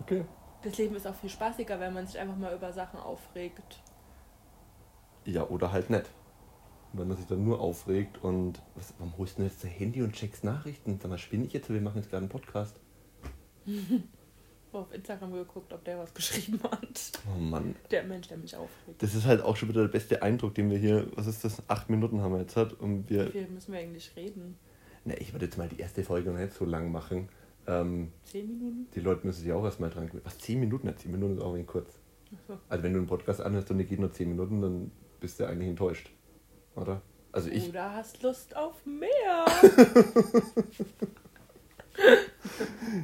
Okay. 0.00 0.25
Das 0.62 0.79
Leben 0.79 0.97
ist 0.97 1.06
auch 1.06 1.14
viel 1.14 1.31
spaßiger, 1.31 1.79
wenn 1.81 1.93
man 1.93 2.06
sich 2.06 2.19
einfach 2.19 2.37
mal 2.37 2.55
über 2.55 2.73
Sachen 2.73 2.99
aufregt. 3.00 3.81
Ja, 5.25 5.47
oder 5.49 5.73
halt 5.73 5.91
nicht. 5.91 6.11
Wenn 6.93 7.09
man 7.09 7.17
sich 7.17 7.26
dann 7.26 7.44
nur 7.44 7.61
aufregt 7.61 8.23
und 8.23 8.61
was, 8.75 8.93
warum 8.99 9.17
holst 9.17 9.38
du 9.38 9.43
denn 9.43 9.50
jetzt 9.50 9.64
dein 9.64 9.70
Handy 9.70 10.03
und 10.03 10.12
checkst 10.12 10.44
Nachrichten? 10.44 10.99
Sag 11.00 11.11
mal, 11.11 11.19
spinne 11.19 11.44
ich 11.47 11.53
jetzt? 11.53 11.70
Wir 11.70 11.81
machen 11.81 11.99
jetzt 11.99 12.11
gerade 12.11 12.23
einen 12.23 12.29
Podcast. 12.29 12.76
Auf 14.73 14.93
Instagram 14.93 15.32
geguckt, 15.32 15.73
ob 15.73 15.85
der 15.85 15.99
was 15.99 16.14
geschrieben 16.14 16.59
hat. 16.64 17.12
Oh 17.35 17.38
Mann. 17.38 17.76
Der 17.91 18.05
Mensch, 18.05 18.29
der 18.29 18.38
mich 18.38 18.56
aufregt. 18.56 19.03
Das 19.03 19.14
ist 19.14 19.26
halt 19.26 19.43
auch 19.43 19.55
schon 19.56 19.69
wieder 19.69 19.82
der 19.82 19.88
beste 19.88 20.23
Eindruck, 20.23 20.55
den 20.55 20.70
wir 20.70 20.79
hier, 20.79 21.06
was 21.14 21.26
ist 21.26 21.44
das, 21.44 21.62
acht 21.69 21.91
Minuten 21.91 22.23
haben 22.23 22.32
wir 22.32 22.41
jetzt 22.41 22.56
hat 22.56 22.73
und 22.75 23.09
Wie 23.11 23.14
wir, 23.17 23.31
viel 23.31 23.49
müssen 23.49 23.73
wir 23.73 23.81
eigentlich 23.81 24.14
reden? 24.17 24.56
na, 25.05 25.14
ich 25.19 25.32
würde 25.32 25.44
jetzt 25.47 25.59
mal 25.59 25.69
die 25.69 25.79
erste 25.79 26.03
Folge 26.05 26.31
noch 26.31 26.38
nicht 26.38 26.55
so 26.55 26.64
lang 26.64 26.91
machen. 26.91 27.29
Ähm, 27.67 28.12
Zehn 28.25 28.47
Minuten? 28.49 28.88
die 28.94 29.00
Leute 29.00 29.26
müssen 29.26 29.43
sich 29.43 29.53
auch 29.53 29.64
erstmal 29.64 29.91
dran 29.91 30.06
gewöhnen. 30.06 30.25
Was, 30.25 30.38
zehn 30.38 30.59
Minuten? 30.61 30.87
Ja, 30.87 30.97
zehn 30.97 31.12
Minuten 31.12 31.37
ist 31.37 31.43
auch 31.43 31.55
ein 31.55 31.67
kurz. 31.67 31.99
So. 32.49 32.59
Also 32.69 32.82
wenn 32.82 32.93
du 32.94 32.99
einen 32.99 33.06
Podcast 33.09 33.41
anhörst 33.41 33.70
und 33.70 33.79
der 33.79 33.87
geht 33.87 34.00
nur 34.00 34.11
10 34.11 34.29
Minuten, 34.29 34.61
dann 34.62 34.91
bist 35.20 35.38
du 35.38 35.44
eigentlich 35.47 35.69
enttäuscht. 35.69 36.11
Oder? 36.75 37.03
Also 37.31 37.50
ich. 37.50 37.69
Oder 37.69 37.93
hast 37.93 38.23
Lust 38.23 38.56
auf 38.56 38.85
mehr? 38.87 39.44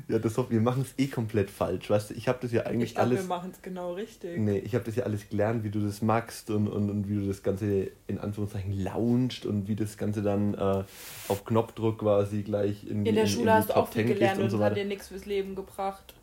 Ja, 0.09 0.19
das 0.19 0.37
wir 0.51 0.61
machen 0.61 0.83
es 0.83 0.95
eh 1.03 1.09
komplett 1.09 1.51
falsch. 1.51 1.89
Weißt 1.91 2.11
du, 2.11 2.15
ich 2.15 2.29
habe 2.29 2.39
das 2.41 2.53
ja 2.53 2.63
eigentlich 2.63 2.91
Ich 2.91 2.95
glaube, 2.97 3.11
wir 3.11 3.17
alles. 3.19 3.29
machen 3.29 3.51
es 3.53 3.63
genau 3.63 3.93
richtig. 3.95 4.39
Nee, 4.39 4.59
ich 4.59 4.75
habe 4.75 4.85
das 4.85 4.97
ja 4.97 5.05
alles 5.05 5.29
gelernt, 5.29 5.65
wie 5.65 5.71
du 5.71 5.81
das 5.81 6.03
magst 6.03 6.51
und, 6.51 6.69
und, 6.69 6.91
und 6.91 7.09
wie 7.09 7.15
du 7.15 7.27
das 7.27 7.43
Ganze 7.43 7.91
in 8.07 8.19
Anführungszeichen 8.19 8.73
launcht 8.73 9.47
und 9.47 9.69
wie 9.69 9.77
das 9.77 9.97
Ganze 9.97 10.23
dann 10.23 10.55
äh, 10.55 10.85
auf 11.29 11.45
Knopfdruck 11.45 11.99
quasi 12.01 12.43
gleich 12.43 12.85
in, 12.85 13.07
In 13.07 13.15
der 13.15 13.25
in, 13.25 13.29
Schule 13.29 13.43
in 13.43 13.47
die 13.47 13.53
hast 13.53 13.71
du 13.71 13.77
auch 13.77 13.89
viel 13.89 14.07
10 14.07 14.15
gelernt 14.15 14.41
und 14.41 14.51
so 14.51 14.59
hat 14.61 14.77
dir 14.77 14.85
nichts 14.85 15.09
fürs 15.09 15.27
Leben 15.27 15.55
gebracht. 15.55 16.15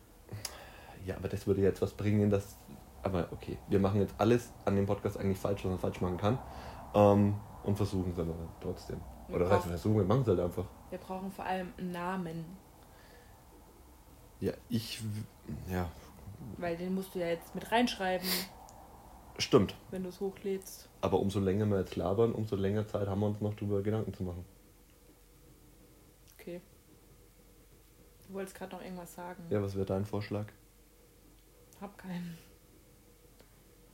Ja, 1.06 1.16
aber 1.16 1.28
das 1.28 1.46
würde 1.46 1.60
jetzt 1.62 1.80
was 1.82 1.92
bringen, 1.92 2.30
das. 2.30 2.56
Aber 3.02 3.28
okay, 3.30 3.56
wir 3.68 3.78
machen 3.78 4.00
jetzt 4.00 4.14
alles 4.18 4.50
an 4.64 4.74
dem 4.74 4.86
Podcast 4.86 5.18
eigentlich 5.18 5.38
falsch, 5.38 5.64
was 5.64 5.70
man 5.70 5.78
falsch 5.78 6.00
machen 6.00 6.16
kann. 6.16 6.38
Ähm, 6.94 7.34
und 7.62 7.76
versuchen 7.76 8.12
es 8.12 8.18
aber 8.18 8.34
trotzdem. 8.60 9.00
Wir 9.28 9.36
Oder 9.36 9.44
was 9.46 9.52
heißt, 9.52 9.60
brauchen- 9.62 9.70
wir 9.72 9.78
versuchen, 9.78 9.96
wir 9.98 10.04
machen 10.04 10.20
es 10.22 10.28
halt 10.28 10.40
einfach. 10.40 10.64
Wir 10.90 10.98
brauchen 10.98 11.30
vor 11.32 11.44
allem 11.44 11.72
einen 11.78 11.90
Namen. 11.92 12.44
Ja, 14.40 14.52
ich. 14.68 15.00
Ja, 15.70 15.90
Weil 16.58 16.76
den 16.76 16.94
musst 16.94 17.14
du 17.14 17.18
ja 17.20 17.28
jetzt 17.28 17.54
mit 17.54 17.70
reinschreiben, 17.72 18.28
stimmt. 19.38 19.74
wenn 19.90 20.02
du 20.02 20.10
es 20.10 20.20
hochlädst. 20.20 20.88
Aber 21.00 21.18
umso 21.20 21.40
länger 21.40 21.66
wir 21.66 21.78
jetzt 21.80 21.96
labern, 21.96 22.32
umso 22.32 22.56
länger 22.56 22.86
Zeit 22.86 23.08
haben 23.08 23.20
wir 23.20 23.26
uns 23.28 23.40
noch 23.40 23.54
darüber 23.54 23.82
Gedanken 23.82 24.12
zu 24.12 24.22
machen. 24.24 24.44
Okay. 26.38 26.60
Du 28.28 28.34
wolltest 28.34 28.56
gerade 28.56 28.74
noch 28.76 28.82
irgendwas 28.82 29.14
sagen. 29.14 29.42
Ja, 29.50 29.62
was 29.62 29.74
wäre 29.74 29.86
dein 29.86 30.04
Vorschlag? 30.04 30.46
Hab 31.80 31.96
keinen. 31.98 32.36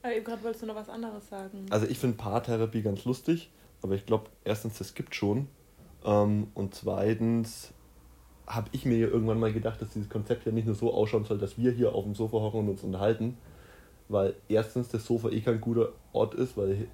Aber 0.03 0.15
eben 0.15 0.25
gerade 0.25 0.43
wolltest 0.43 0.63
du 0.63 0.67
noch 0.67 0.75
was 0.75 0.89
anderes 0.89 1.29
sagen. 1.29 1.67
Also 1.71 1.87
ich 1.87 1.99
finde 1.99 2.17
Paartherapie 2.17 2.83
ganz 2.83 3.05
lustig, 3.05 3.51
aber 3.83 3.95
ich 3.95 4.07
glaube, 4.07 4.25
erstens, 4.45 4.79
das 4.79 4.95
gibt 4.95 5.15
schon. 5.15 5.49
Ähm, 6.05 6.49
und 6.55 6.75
zweitens 6.75 7.73
habe 8.47 8.69
ich 8.73 8.85
mir 8.85 8.99
ja 8.99 9.07
irgendwann 9.07 9.41
mal 9.41 9.53
gedacht, 9.53 9.81
dass 9.81 9.91
dieses 9.91 10.09
Konzept 10.09 10.45
ja 10.47 10.53
nicht 10.53 10.67
nur 10.67 10.75
so 10.75 10.93
ausschauen 10.93 11.25
soll, 11.25 11.39
dass 11.39 11.59
wir 11.59 11.71
hier 11.73 11.95
auf 11.95 12.05
dem 12.05 12.15
Sofa 12.15 12.39
hocken 12.39 12.61
und 12.61 12.69
uns 12.69 12.83
unterhalten. 12.83 13.37
Weil 14.09 14.35
erstens 14.49 14.89
das 14.89 15.07
Sofa 15.07 15.31
eh 15.31 15.41
kein 15.41 15.61
guter 15.61 15.91
Ort 16.13 16.35
ist, 16.35 16.57
weil 16.57 16.89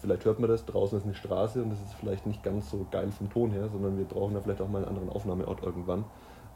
vielleicht 0.00 0.24
hört 0.24 0.38
man 0.38 0.50
das, 0.50 0.66
draußen 0.66 0.98
ist 0.98 1.04
eine 1.04 1.14
Straße 1.14 1.62
und 1.62 1.70
das 1.70 1.80
ist 1.80 1.94
vielleicht 1.94 2.26
nicht 2.26 2.42
ganz 2.42 2.70
so 2.70 2.86
geil 2.90 3.10
vom 3.10 3.30
Ton 3.30 3.52
her, 3.52 3.68
sondern 3.68 3.96
wir 3.96 4.04
brauchen 4.04 4.34
da 4.34 4.40
vielleicht 4.40 4.60
auch 4.60 4.68
mal 4.68 4.78
einen 4.78 4.88
anderen 4.88 5.08
Aufnahmeort 5.08 5.62
irgendwann. 5.62 6.04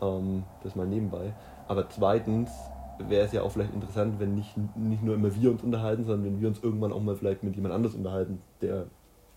Ähm, 0.01 0.45
das 0.63 0.77
mal 0.77 0.87
nebenbei. 0.87 1.35
Aber 1.69 1.89
zweitens 1.89 2.51
wäre 2.99 3.25
es 3.25 3.33
ja 3.33 3.43
auch 3.43 3.53
vielleicht 3.53 3.73
interessant, 3.75 4.21
wenn 4.21 4.35
nicht, 4.35 4.55
nicht 4.77 5.03
nur 5.03 5.15
immer 5.15 5.35
wir 5.35 5.51
uns 5.51 5.63
unterhalten, 5.63 6.05
sondern 6.05 6.25
wenn 6.25 6.41
wir 6.41 6.49
uns 6.49 6.63
irgendwann 6.63 6.93
auch 6.93 7.01
mal 7.01 7.17
vielleicht 7.17 7.43
mit 7.43 7.57
jemand 7.57 7.75
anders 7.75 7.95
unterhalten, 7.95 8.41
der, 8.61 8.87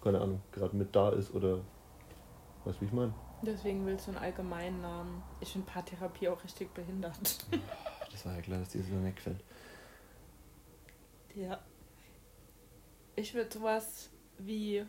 keine 0.06 0.22
Ahnung, 0.22 0.40
gerade 0.52 0.76
mit 0.76 0.96
da 0.96 1.10
ist 1.10 1.34
oder 1.34 1.58
weißt 2.64 2.78
du, 2.78 2.82
wie 2.82 2.86
ich 2.86 2.92
meine? 2.92 3.12
Deswegen 3.42 3.88
willst 3.88 4.06
du 4.06 4.12
einen 4.12 4.20
allgemeinen 4.20 4.80
Namen. 4.80 5.24
Ich 5.40 5.52
finde 5.52 5.66
Paartherapie 5.66 6.30
auch 6.30 6.44
richtig 6.44 6.72
behindert. 6.76 7.18
das 8.12 8.24
war 8.24 8.36
ja 8.36 8.42
klar, 8.42 8.60
dass 8.60 8.70
dir 8.70 8.84
so 8.84 9.04
wegfällt. 9.04 9.44
Ja. 11.34 11.60
Ich 13.16 13.34
würde 13.34 13.52
sowas 13.52 14.12
wie 14.38 14.86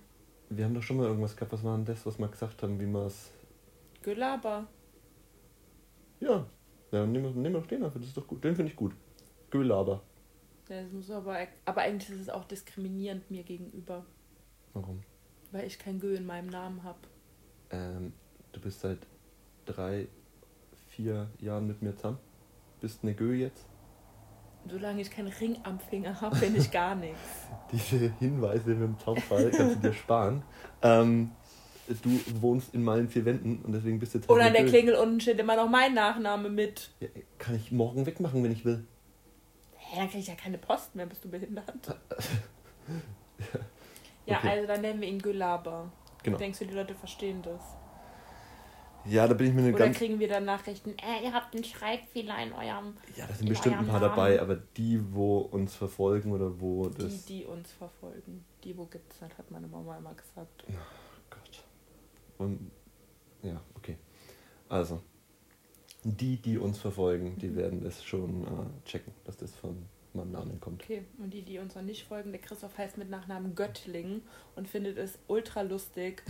Wir 0.50 0.64
haben 0.66 0.74
doch 0.74 0.82
schon 0.82 0.98
mal 0.98 1.06
irgendwas 1.06 1.34
gehabt, 1.34 1.52
was 1.52 1.64
war 1.64 1.74
denn 1.76 1.86
das, 1.86 2.04
was 2.04 2.18
wir 2.18 2.28
gesagt 2.28 2.62
haben, 2.62 2.78
wie 2.78 2.86
wir 2.86 3.06
es. 3.06 3.32
Gelaber. 4.02 4.66
Ja. 6.20 6.44
Ja, 6.92 7.06
nehmen 7.06 7.24
wir, 7.24 7.30
nehmen 7.30 7.54
wir 7.54 7.60
doch 7.62 7.68
den 7.68 7.82
einfach, 7.82 7.98
das 7.98 8.08
ist 8.08 8.16
doch 8.18 8.26
gut. 8.26 8.44
Den 8.44 8.54
finde 8.54 8.70
ich 8.70 8.76
gut. 8.76 8.94
Gelaber. 9.48 10.02
Ja, 10.68 10.82
Das 10.82 10.92
muss 10.92 11.10
aber, 11.10 11.38
aber 11.64 11.80
eigentlich 11.80 12.10
ist 12.10 12.20
es 12.20 12.28
auch 12.28 12.44
diskriminierend 12.44 13.30
mir 13.30 13.44
gegenüber, 13.44 14.04
Warum? 14.76 15.00
weil 15.52 15.66
ich 15.66 15.78
kein 15.78 16.00
Gö 16.00 16.14
in 16.14 16.26
meinem 16.26 16.48
Namen 16.48 16.82
habe. 16.82 16.98
Ähm, 17.70 18.12
du 18.52 18.60
bist 18.60 18.80
seit 18.80 18.98
drei, 19.64 20.06
vier 20.90 21.30
Jahren 21.40 21.66
mit 21.66 21.80
mir 21.80 21.96
zusammen. 21.96 22.18
Bist 22.80 23.00
eine 23.02 23.14
Gö 23.14 23.32
jetzt. 23.32 23.64
Solange 24.68 25.00
ich 25.00 25.10
keinen 25.10 25.28
Ring 25.28 25.56
am 25.62 25.78
Finger 25.78 26.20
habe, 26.20 26.36
bin 26.36 26.56
ich 26.56 26.70
gar 26.70 26.94
nichts. 27.06 27.46
Diese 27.72 28.12
Hinweise 28.18 28.70
mit 28.70 28.82
dem 28.82 28.98
Zaunfall 28.98 29.50
kannst 29.50 29.76
du 29.76 29.88
dir 29.88 29.94
sparen. 29.94 30.42
Ähm, 30.82 31.30
du 31.88 32.20
wohnst 32.42 32.74
in 32.74 32.82
meinen 32.82 33.08
vier 33.08 33.24
Wänden 33.24 33.62
und 33.64 33.72
deswegen 33.72 33.98
bist 33.98 34.12
du 34.12 34.18
jetzt. 34.18 34.28
halt 34.28 34.36
Oder 34.36 34.48
an 34.48 34.52
der 34.52 34.64
Gö. 34.64 34.70
Klingel 34.70 34.96
unten 34.96 35.20
steht 35.20 35.38
immer 35.38 35.56
noch 35.56 35.70
mein 35.70 35.94
Nachname 35.94 36.50
mit. 36.50 36.90
Ja, 37.00 37.08
kann 37.38 37.54
ich 37.54 37.72
morgen 37.72 38.04
wegmachen, 38.04 38.42
wenn 38.44 38.52
ich 38.52 38.64
will. 38.66 38.84
Hä, 39.76 40.00
dann 40.00 40.10
krieg 40.10 40.20
ich 40.20 40.26
ja 40.26 40.34
keine 40.34 40.58
Post 40.58 40.94
mehr, 40.96 41.06
bist 41.06 41.24
du 41.24 41.30
behindert? 41.30 41.96
Ja, 44.26 44.38
Okay. 44.38 44.48
also 44.50 44.66
dann 44.66 44.80
nennen 44.80 45.00
wir 45.00 45.08
ihn 45.08 45.20
Gelaber. 45.20 45.90
Genau. 46.22 46.36
Denkst 46.38 46.58
du, 46.58 46.66
die 46.66 46.74
Leute 46.74 46.94
verstehen 46.94 47.42
das? 47.42 47.62
Ja, 49.04 49.28
da 49.28 49.34
bin 49.34 49.46
ich 49.46 49.54
mir 49.54 49.60
eine 49.62 49.70
Oder 49.72 49.84
ganz. 49.84 49.98
kriegen 49.98 50.18
wir 50.18 50.26
dann 50.26 50.44
Nachrichten, 50.44 50.90
äh, 50.98 51.22
ihr 51.24 51.32
habt 51.32 51.54
einen 51.54 51.62
Schreibfehler 51.62 52.42
in 52.42 52.52
eurem... 52.52 52.94
Ja, 53.14 53.26
da 53.28 53.34
sind 53.34 53.46
in 53.46 53.50
bestimmt 53.50 53.76
ein 53.76 53.86
paar 53.86 54.00
Namen. 54.00 54.10
dabei, 54.16 54.40
aber 54.42 54.56
die, 54.56 55.00
wo 55.14 55.38
uns 55.38 55.76
verfolgen 55.76 56.32
oder 56.32 56.60
wo 56.60 56.88
Die, 56.88 57.04
das. 57.04 57.24
die 57.26 57.44
uns 57.44 57.70
verfolgen. 57.72 58.44
Die, 58.64 58.76
wo 58.76 58.86
gibt's 58.86 59.20
das, 59.20 59.38
hat 59.38 59.48
meine 59.52 59.68
Mama 59.68 59.96
immer 59.96 60.12
gesagt. 60.14 60.64
Gott. 61.30 61.64
Und, 62.38 62.72
ja, 63.44 63.60
okay. 63.76 63.96
Also, 64.68 65.00
die, 66.02 66.38
die 66.42 66.58
uns 66.58 66.78
verfolgen, 66.80 67.38
die 67.38 67.48
Mhm. 67.50 67.56
werden 67.56 67.80
das 67.84 68.02
schon 68.02 68.42
äh, 68.44 68.84
checken, 68.88 69.12
dass 69.22 69.36
das 69.36 69.54
von 69.54 69.86
meinem 70.16 70.32
Namen 70.32 70.60
kommt. 70.60 70.82
Okay, 70.82 71.04
und 71.18 71.32
die, 71.32 71.42
die 71.42 71.58
uns 71.58 71.74
noch 71.74 71.82
nicht 71.82 72.06
folgen, 72.06 72.32
der 72.32 72.40
Christoph 72.40 72.76
heißt 72.76 72.98
mit 72.98 73.10
Nachnamen 73.10 73.54
Göttling 73.54 74.22
und 74.54 74.68
findet 74.68 74.98
es 74.98 75.18
ultra 75.26 75.62
lustig, 75.62 76.22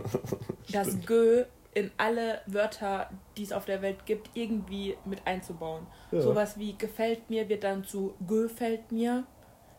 das 0.72 1.00
Gö 1.06 1.44
in 1.72 1.90
alle 1.96 2.40
Wörter, 2.46 3.10
die 3.36 3.44
es 3.44 3.52
auf 3.52 3.64
der 3.64 3.82
Welt 3.82 4.06
gibt, 4.06 4.30
irgendwie 4.34 4.96
mit 5.04 5.26
einzubauen. 5.26 5.86
Ja. 6.10 6.20
Sowas 6.20 6.58
wie 6.58 6.76
gefällt 6.76 7.30
mir 7.30 7.48
wird 7.48 7.64
dann 7.64 7.84
zu 7.84 8.14
gefällt 8.26 8.90
mir. 8.90 9.24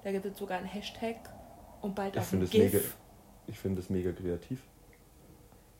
Da 0.03 0.11
gibt 0.11 0.25
es 0.25 0.37
sogar 0.37 0.57
einen 0.57 0.67
Hashtag 0.67 1.17
und 1.81 1.95
bald 1.95 2.15
Ich 2.15 2.21
auch 2.21 2.31
ein 2.31 2.49
GIF. 2.49 2.73
mega, 2.73 2.79
ich 3.47 3.59
finde 3.59 3.81
es 3.81 3.89
mega 3.89 4.11
kreativ. 4.11 4.61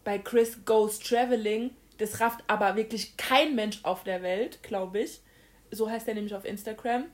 Bei 0.03 0.17
Chris 0.17 0.65
Goes 0.65 0.99
Traveling, 0.99 1.71
das 1.97 2.19
rafft 2.19 2.43
aber 2.47 2.75
wirklich 2.75 3.15
kein 3.17 3.55
Mensch 3.55 3.79
auf 3.83 4.03
der 4.03 4.21
Welt, 4.21 4.63
glaube 4.63 4.99
ich. 4.99 5.21
So 5.69 5.89
heißt 5.89 6.07
er 6.07 6.15
nämlich 6.15 6.35
auf 6.35 6.43
Instagram. 6.43 7.05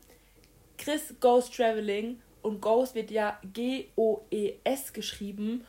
Chris 0.77 1.13
Goes 1.19 1.49
Traveling 1.49 2.19
und 2.41 2.61
Goes 2.61 2.93
wird 2.95 3.11
ja 3.11 3.39
G-O-E-S 3.53 4.93
geschrieben 4.93 5.65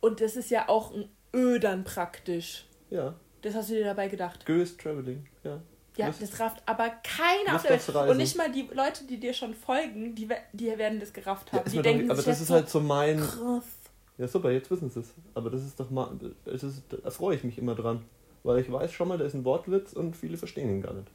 und 0.00 0.20
das 0.20 0.36
ist 0.36 0.50
ja 0.50 0.68
auch 0.68 0.92
ein 0.94 1.08
Ö 1.34 1.58
dann 1.58 1.84
praktisch. 1.84 2.66
Ja, 2.90 3.14
Das 3.42 3.54
hast 3.54 3.70
du 3.70 3.74
dir 3.74 3.84
dabei 3.84 4.08
gedacht. 4.08 4.46
Gös 4.46 4.76
Traveling, 4.76 5.26
ja. 5.44 5.60
Ja, 5.96 6.08
Lust- 6.08 6.20
das 6.22 6.38
rafft 6.40 6.62
aber 6.66 6.90
keiner 7.02 7.56
auf 7.56 7.62
der 7.62 7.70
Welt. 7.72 8.10
Und 8.10 8.18
nicht 8.18 8.36
mal 8.36 8.50
die 8.52 8.68
Leute, 8.74 9.04
die 9.04 9.18
dir 9.18 9.32
schon 9.32 9.54
folgen, 9.54 10.14
die, 10.14 10.28
die 10.52 10.66
werden 10.78 11.00
das 11.00 11.12
gerafft 11.12 11.48
Ja, 11.52 11.58
haben. 11.58 11.66
ist 11.66 11.72
die 11.72 11.76
doch 11.78 11.82
denken 11.84 12.10
aber 12.10 12.22
das 12.22 12.40
ist 12.40 12.50
halt 12.50 12.68
so 12.68 12.80
mein. 12.80 13.18
krass. 13.18 13.64
Ja, 14.18 14.28
super, 14.28 14.50
jetzt 14.50 14.70
wissen 14.70 14.90
sie 14.90 15.00
es. 15.00 15.12
Aber 15.34 15.48
das 15.50 15.62
ist 15.64 15.78
doch 15.80 15.90
mal. 15.90 16.10
Das 16.44 16.62
ist, 16.62 16.82
da 17.02 17.10
freue 17.10 17.36
ich 17.36 17.44
mich 17.44 17.56
immer 17.58 17.74
dran. 17.74 18.02
Weil 18.42 18.60
ich 18.60 18.70
weiß 18.70 18.92
schon 18.92 19.08
mal, 19.08 19.16
da 19.18 19.24
ist 19.24 19.34
ein 19.34 19.44
Wortwitz 19.44 19.92
und 19.94 20.16
viele 20.16 20.36
verstehen 20.36 20.68
ihn 20.70 20.80
gar 20.82 20.92
nicht. 20.94 21.08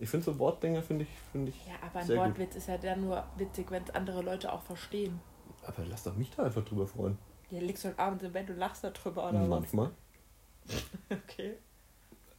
Ich 0.00 0.08
finde 0.08 0.24
so 0.24 0.38
Wortdinger, 0.38 0.82
finde 0.82 1.04
ich, 1.04 1.10
finde 1.32 1.50
ich. 1.50 1.66
Ja, 1.66 1.74
aber 1.82 2.00
ein 2.00 2.06
Sehr 2.06 2.16
gut. 2.16 2.26
Wortwitz 2.26 2.56
ist 2.56 2.68
ja 2.68 2.78
dann 2.78 3.00
nur 3.00 3.24
witzig, 3.36 3.70
wenn 3.70 3.82
es 3.82 3.90
andere 3.90 4.22
Leute 4.22 4.52
auch 4.52 4.62
verstehen. 4.62 5.20
Aber 5.66 5.84
lass 5.88 6.04
doch 6.04 6.14
mich 6.16 6.30
da 6.30 6.44
einfach 6.44 6.64
drüber 6.64 6.86
freuen. 6.86 7.18
Ja, 7.50 7.60
liegst 7.60 7.84
du 7.84 7.88
heute 7.88 7.98
Abends 7.98 8.24
im 8.24 8.32
Bett 8.32 8.48
und 8.50 8.58
lachst 8.58 8.84
darüber 8.84 9.28
oder 9.28 9.40
was? 9.42 9.48
Manchmal. 9.48 9.90
Okay. 11.10 11.54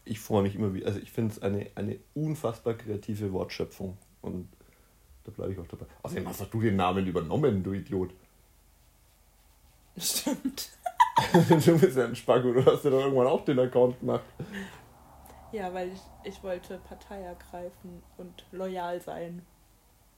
Ich 0.06 0.20
freue 0.20 0.44
mich 0.44 0.56
immer 0.56 0.74
wieder. 0.74 0.88
Also 0.88 1.00
ich 1.00 1.12
finde 1.12 1.34
es 1.34 1.42
eine, 1.42 1.68
eine 1.76 2.00
unfassbar 2.14 2.76
kreative 2.76 3.34
Wortschöpfung. 3.34 3.98
Und 4.22 4.48
da 5.24 5.32
bleibe 5.32 5.54
ich 5.54 5.60
auch 5.60 5.68
dabei. 5.68 5.86
Außerdem 6.04 6.28
hast 6.28 6.42
doch 6.42 6.50
du 6.50 6.62
den 6.62 6.76
Namen 6.76 7.06
übernommen, 7.08 7.64
du 7.64 7.74
Idiot. 7.74 8.12
Stimmt. 9.98 10.70
du 11.50 11.80
bist 11.80 11.98
ja 11.98 12.06
ein 12.06 12.16
Spacko, 12.16 12.54
du 12.54 12.66
hast 12.66 12.86
ja 12.86 12.92
doch 12.92 13.02
irgendwann 13.02 13.28
auch 13.28 13.44
den 13.44 13.60
Account 13.60 14.00
gemacht. 14.00 14.24
Ja, 15.52 15.74
weil 15.74 15.90
ich, 15.92 16.02
ich 16.24 16.44
wollte 16.44 16.78
Partei 16.80 17.22
ergreifen 17.22 18.04
und 18.18 18.46
loyal 18.52 19.02
sein. 19.02 19.42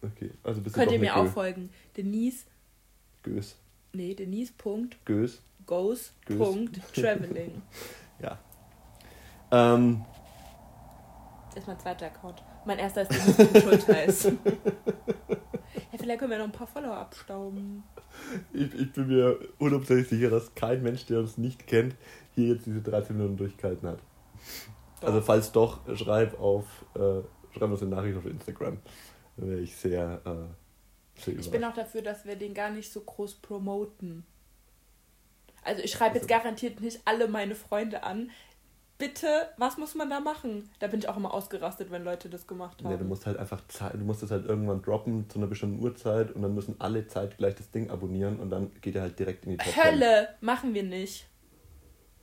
Okay, 0.01 0.31
also 0.43 0.61
bist 0.61 0.75
Könnt 0.75 0.91
ihr 0.91 1.00
mir 1.00 1.13
eine 1.15 1.29
auch 1.29 1.31
folgen. 1.31 1.69
Denise, 1.95 2.45
Gös. 3.23 3.55
nee, 3.93 4.13
Denise. 4.15 4.51
Punkt, 4.57 4.97
Gös. 5.05 5.41
goes. 5.65 6.13
Gös. 6.25 6.38
Punkt, 6.38 6.81
traveling. 6.95 7.61
Ja. 8.19 8.39
Ähm, 9.51 10.03
Das 11.50 11.57
ist 11.59 11.67
mein 11.67 11.79
zweiter 11.79 12.07
Account. 12.07 12.43
Mein 12.65 12.79
erster 12.79 13.03
ist 13.03 13.11
Denise 13.11 13.61
Schultheiß. 13.61 14.23
ja, 14.25 15.97
vielleicht 15.97 16.19
können 16.19 16.31
wir 16.31 16.38
noch 16.39 16.45
ein 16.45 16.51
paar 16.51 16.67
Follower 16.67 16.97
abstauben. 16.97 17.83
ich, 18.53 18.73
ich 18.73 18.91
bin 18.91 19.07
mir 19.07 19.38
hundertprozentig 19.59 20.09
sicher, 20.09 20.29
dass 20.29 20.53
kein 20.55 20.81
Mensch, 20.81 21.05
der 21.05 21.19
uns 21.19 21.38
nicht 21.38 21.67
kennt, 21.67 21.95
hier 22.35 22.47
jetzt 22.53 22.65
diese 22.65 22.81
13 22.81 23.15
Minuten 23.15 23.38
durchgehalten 23.38 23.88
hat. 23.88 24.00
Also 25.01 25.22
falls 25.22 25.51
doch, 25.51 25.79
schreib 25.96 26.39
auf, 26.39 26.65
äh, 26.96 27.22
schreib 27.53 27.72
uns 27.72 27.81
eine 27.81 27.91
Nachricht 27.91 28.17
auf 28.17 28.25
Instagram. 28.25 28.79
Da 29.38 29.48
wäre 29.48 29.60
ich 29.60 29.75
sehr, 29.75 30.22
äh, 30.25 31.20
sehr 31.22 31.39
Ich 31.39 31.51
bin 31.51 31.63
auch 31.63 31.74
dafür, 31.74 32.01
dass 32.01 32.25
wir 32.25 32.36
den 32.36 32.53
gar 32.53 32.70
nicht 32.70 32.91
so 32.91 33.01
groß 33.01 33.36
promoten. 33.36 34.25
Also 35.63 35.81
ich 35.84 35.91
schreibe 35.91 36.15
jetzt 36.15 36.27
garantiert 36.27 36.81
nicht 36.81 37.01
alle 37.05 37.27
meine 37.27 37.55
Freunde 37.55 38.03
an. 38.03 38.31
Bitte, 38.98 39.50
was 39.58 39.77
muss 39.77 39.96
man 39.96 40.12
da 40.12 40.20
machen? 40.20 40.70
Da 40.77 40.86
bin 40.86 41.00
ich 41.00 41.10
auch 41.10 41.17
immer 41.17 41.34
ausgerastet, 41.34 41.89
wenn 41.89 42.03
Leute 42.03 42.29
das 42.29 42.46
gemacht 42.46 42.84
haben. 42.84 42.91
Nee, 42.91 43.00
du 43.00 43.05
musst 43.05 43.25
halt 43.25 43.38
einfach 43.38 43.65
Zeit, 43.67 43.96
du 43.96 44.05
musst 44.05 44.22
es 44.22 44.29
halt 44.29 44.46
irgendwann 44.46 44.84
droppen 44.84 45.27
zu 45.27 45.39
einer 45.39 45.48
bestimmten 45.48 45.84
Uhrzeit 45.84 46.31
und 46.31 46.43
dann 46.43 46.53
müssen 46.53 46.75
alle 46.79 47.08
zeitgleich 47.08 47.55
das 47.55 47.72
Ding 47.72 47.89
abonnieren 47.89 48.39
und 48.39 48.51
dann 48.51 48.72
geht 48.81 48.96
er 48.96 49.01
halt 49.01 49.17
direkt 49.17 49.46
in 49.46 49.51
die 49.51 49.58
Top 49.58 49.74
10. 49.74 49.84
Hölle, 49.84 50.29
machen 50.39 50.75
wir 50.75 50.84
nicht. 50.84 51.27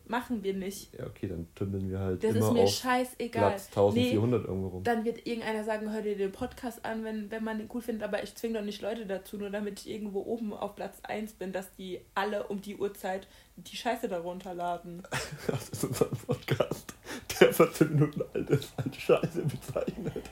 Machen 0.09 0.43
wir 0.43 0.55
nicht. 0.55 0.95
Ja, 0.99 1.07
okay, 1.07 1.29
dann 1.29 1.47
tümmeln 1.55 1.91
wir 1.91 1.99
halt 1.99 2.25
Das 2.25 2.35
immer 2.35 2.47
ist 2.47 2.53
mir 2.53 2.63
auf 2.63 2.71
scheißegal. 2.71 3.51
Platz 3.51 3.67
1400 3.69 4.45
irgendwo 4.47 4.69
rum. 4.69 4.83
Dann 4.83 5.05
wird 5.05 5.27
irgendeiner 5.27 5.65
sagen, 5.65 5.93
hör 5.93 6.01
dir 6.01 6.17
den 6.17 6.33
Podcast 6.33 6.85
an, 6.85 7.05
wenn, 7.05 7.31
wenn 7.31 7.45
man 7.45 7.59
den 7.59 7.69
cool 7.75 7.83
findet, 7.83 8.03
aber 8.03 8.23
ich 8.23 8.35
zwinge 8.35 8.59
doch 8.59 8.65
nicht 8.65 8.81
Leute 8.81 9.05
dazu, 9.07 9.37
nur 9.37 9.51
damit 9.51 9.81
ich 9.81 9.91
irgendwo 9.91 10.23
oben 10.23 10.55
auf 10.55 10.75
Platz 10.77 11.01
1 11.03 11.35
bin, 11.35 11.53
dass 11.53 11.75
die 11.75 12.01
alle 12.15 12.47
um 12.49 12.63
die 12.63 12.77
Uhrzeit 12.77 13.29
die 13.57 13.77
Scheiße 13.77 14.09
darunter 14.09 14.55
laden. 14.55 15.03
Das 15.47 15.69
ist 15.69 15.85
unser 15.85 16.07
Podcast, 16.07 16.95
der 17.41 17.53
14 17.53 17.95
Minuten 17.95 18.23
alt 18.35 18.51
ist, 18.51 18.73
als 18.77 18.97
Scheiße 18.97 19.43
bezeichnet. 19.43 20.31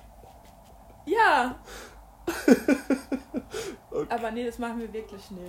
Ja! 1.07 1.59
Okay. 3.97 4.15
Aber 4.15 4.31
nee, 4.31 4.45
das 4.45 4.59
machen 4.59 4.81
wir 4.81 4.93
wirklich 4.93 5.31
nicht. 5.31 5.43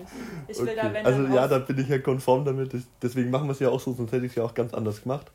Ich 0.48 0.58
will 0.58 0.70
Okay. 0.70 0.80
da, 0.82 0.94
wenn 0.94 1.06
also 1.06 1.24
ja, 1.36 1.48
da 1.50 1.60
bin 1.60 1.78
ich 1.80 1.90
ja 1.90 2.00
konform 2.00 2.46
damit. 2.46 2.74
Deswegen 3.02 3.30
machen 3.30 3.48
wir 3.48 3.52
es 3.52 3.60
ja 3.60 3.68
auch 3.70 3.80
so, 3.80 3.92
sonst 3.92 4.14
hätte 4.14 4.26
ich 4.26 4.32
es 4.32 4.36
ja 4.38 4.46
auch 4.46 4.54
ganz 4.54 4.74
anders 4.74 5.04
gemacht. 5.04 5.30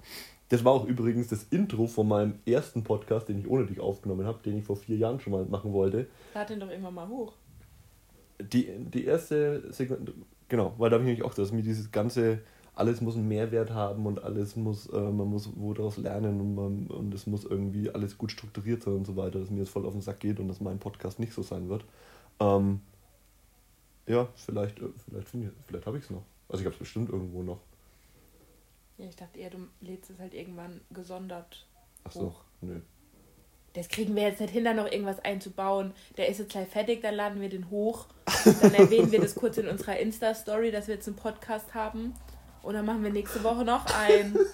Das 0.48 0.64
war 0.64 0.72
auch 0.72 0.86
übrigens 0.86 1.28
das 1.28 1.44
Intro 1.50 1.86
von 1.86 2.08
meinem 2.08 2.38
ersten 2.46 2.82
Podcast, 2.84 3.28
den 3.28 3.38
ich 3.38 3.48
ohne 3.48 3.66
dich 3.66 3.80
aufgenommen 3.80 4.26
habe, 4.26 4.38
den 4.42 4.58
ich 4.58 4.64
vor 4.64 4.76
vier 4.76 4.96
Jahren 4.96 5.20
schon 5.20 5.32
mal 5.34 5.44
machen 5.44 5.74
wollte. 5.74 6.06
Lad 6.34 6.48
den 6.48 6.60
doch 6.60 6.70
irgendwann 6.70 6.94
mal 6.94 7.08
hoch. 7.08 7.34
Die, 8.40 8.70
die 8.78 9.04
erste 9.04 9.70
Sequenz, 9.72 10.10
genau, 10.48 10.74
weil 10.78 10.88
da 10.88 10.94
habe 10.94 11.04
ich 11.04 11.08
nämlich 11.08 11.24
auch, 11.24 11.34
dass 11.34 11.52
mir 11.52 11.62
dieses 11.62 11.92
ganze, 11.92 12.40
alles 12.74 13.00
muss 13.00 13.16
einen 13.16 13.28
Mehrwert 13.28 13.70
haben 13.70 14.06
und 14.06 14.22
alles 14.24 14.56
muss, 14.56 14.86
äh, 14.88 14.98
man 14.98 15.28
muss 15.28 15.50
wo 15.56 15.74
daraus 15.74 15.98
lernen 15.98 16.40
und, 16.40 16.54
man, 16.54 16.86
und 16.86 17.12
es 17.14 17.26
muss 17.26 17.44
irgendwie 17.44 17.90
alles 17.90 18.16
gut 18.16 18.32
strukturiert 18.32 18.82
sein 18.82 18.94
und 18.94 19.06
so 19.06 19.16
weiter, 19.16 19.40
dass 19.40 19.50
mir 19.50 19.60
das 19.60 19.68
voll 19.68 19.84
auf 19.86 19.92
den 19.92 20.00
Sack 20.00 20.20
geht 20.20 20.40
und 20.40 20.48
dass 20.48 20.60
mein 20.60 20.78
Podcast 20.78 21.18
nicht 21.18 21.32
so 21.34 21.42
sein 21.42 21.68
wird. 21.68 21.84
Ähm, 22.40 22.80
ja, 24.06 24.26
vielleicht, 24.34 24.78
äh, 24.80 24.88
vielleicht, 25.08 25.28
finde 25.28 25.48
ich- 25.48 25.66
vielleicht 25.66 25.86
habe 25.86 25.98
ich 25.98 26.04
es 26.04 26.10
noch. 26.10 26.22
Also 26.48 26.60
ich 26.62 26.66
habe 26.66 26.74
es 26.74 26.78
bestimmt 26.78 27.10
irgendwo 27.10 27.42
noch. 27.42 27.60
Ja, 28.98 29.06
ich 29.06 29.16
dachte 29.16 29.38
eher, 29.38 29.50
du 29.50 29.58
lädst 29.80 30.10
es 30.10 30.18
halt 30.18 30.32
irgendwann 30.34 30.80
gesondert 30.90 31.66
Ach 32.04 32.12
so, 32.12 32.20
hoch. 32.26 32.40
nö. 32.60 32.80
Das 33.74 33.88
kriegen 33.88 34.14
wir 34.14 34.22
jetzt 34.24 34.40
nicht 34.40 34.52
hin, 34.52 34.64
da 34.64 34.74
noch 34.74 34.84
irgendwas 34.90 35.18
einzubauen. 35.20 35.92
Der 36.18 36.28
ist 36.28 36.38
jetzt 36.38 36.50
gleich 36.50 36.68
fertig, 36.68 37.00
dann 37.00 37.14
laden 37.14 37.40
wir 37.40 37.48
den 37.48 37.70
hoch. 37.70 38.06
Dann 38.60 38.74
erwähnen 38.74 39.10
wir 39.12 39.20
das 39.20 39.34
kurz 39.34 39.56
in 39.56 39.66
unserer 39.66 39.98
Insta-Story, 39.98 40.70
dass 40.70 40.88
wir 40.88 40.96
jetzt 40.96 41.08
einen 41.08 41.16
Podcast 41.16 41.72
haben. 41.72 42.12
Und 42.62 42.74
dann 42.74 42.86
machen 42.86 43.02
wir 43.02 43.10
nächste 43.10 43.42
Woche 43.42 43.64
noch 43.64 43.86
einen. 43.86 44.38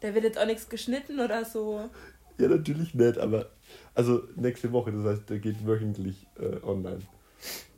Da 0.00 0.14
wird 0.14 0.24
jetzt 0.24 0.38
auch 0.38 0.44
nichts 0.44 0.68
geschnitten 0.68 1.18
oder 1.18 1.46
so. 1.46 1.88
Ja, 2.36 2.48
natürlich 2.48 2.94
nicht, 2.94 3.16
aber 3.16 3.46
also 3.94 4.22
nächste 4.36 4.70
Woche, 4.70 4.92
das 4.92 5.02
heißt, 5.06 5.30
der 5.30 5.38
geht 5.38 5.66
wöchentlich 5.66 6.26
äh, 6.38 6.62
online. 6.62 7.00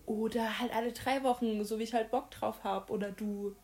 Oder 0.06 0.58
halt 0.58 0.74
alle 0.74 0.90
drei 0.90 1.22
Wochen, 1.22 1.64
so 1.64 1.78
wie 1.78 1.84
ich 1.84 1.94
halt 1.94 2.10
Bock 2.10 2.32
drauf 2.32 2.64
habe. 2.64 2.92
Oder 2.92 3.12
du 3.12 3.54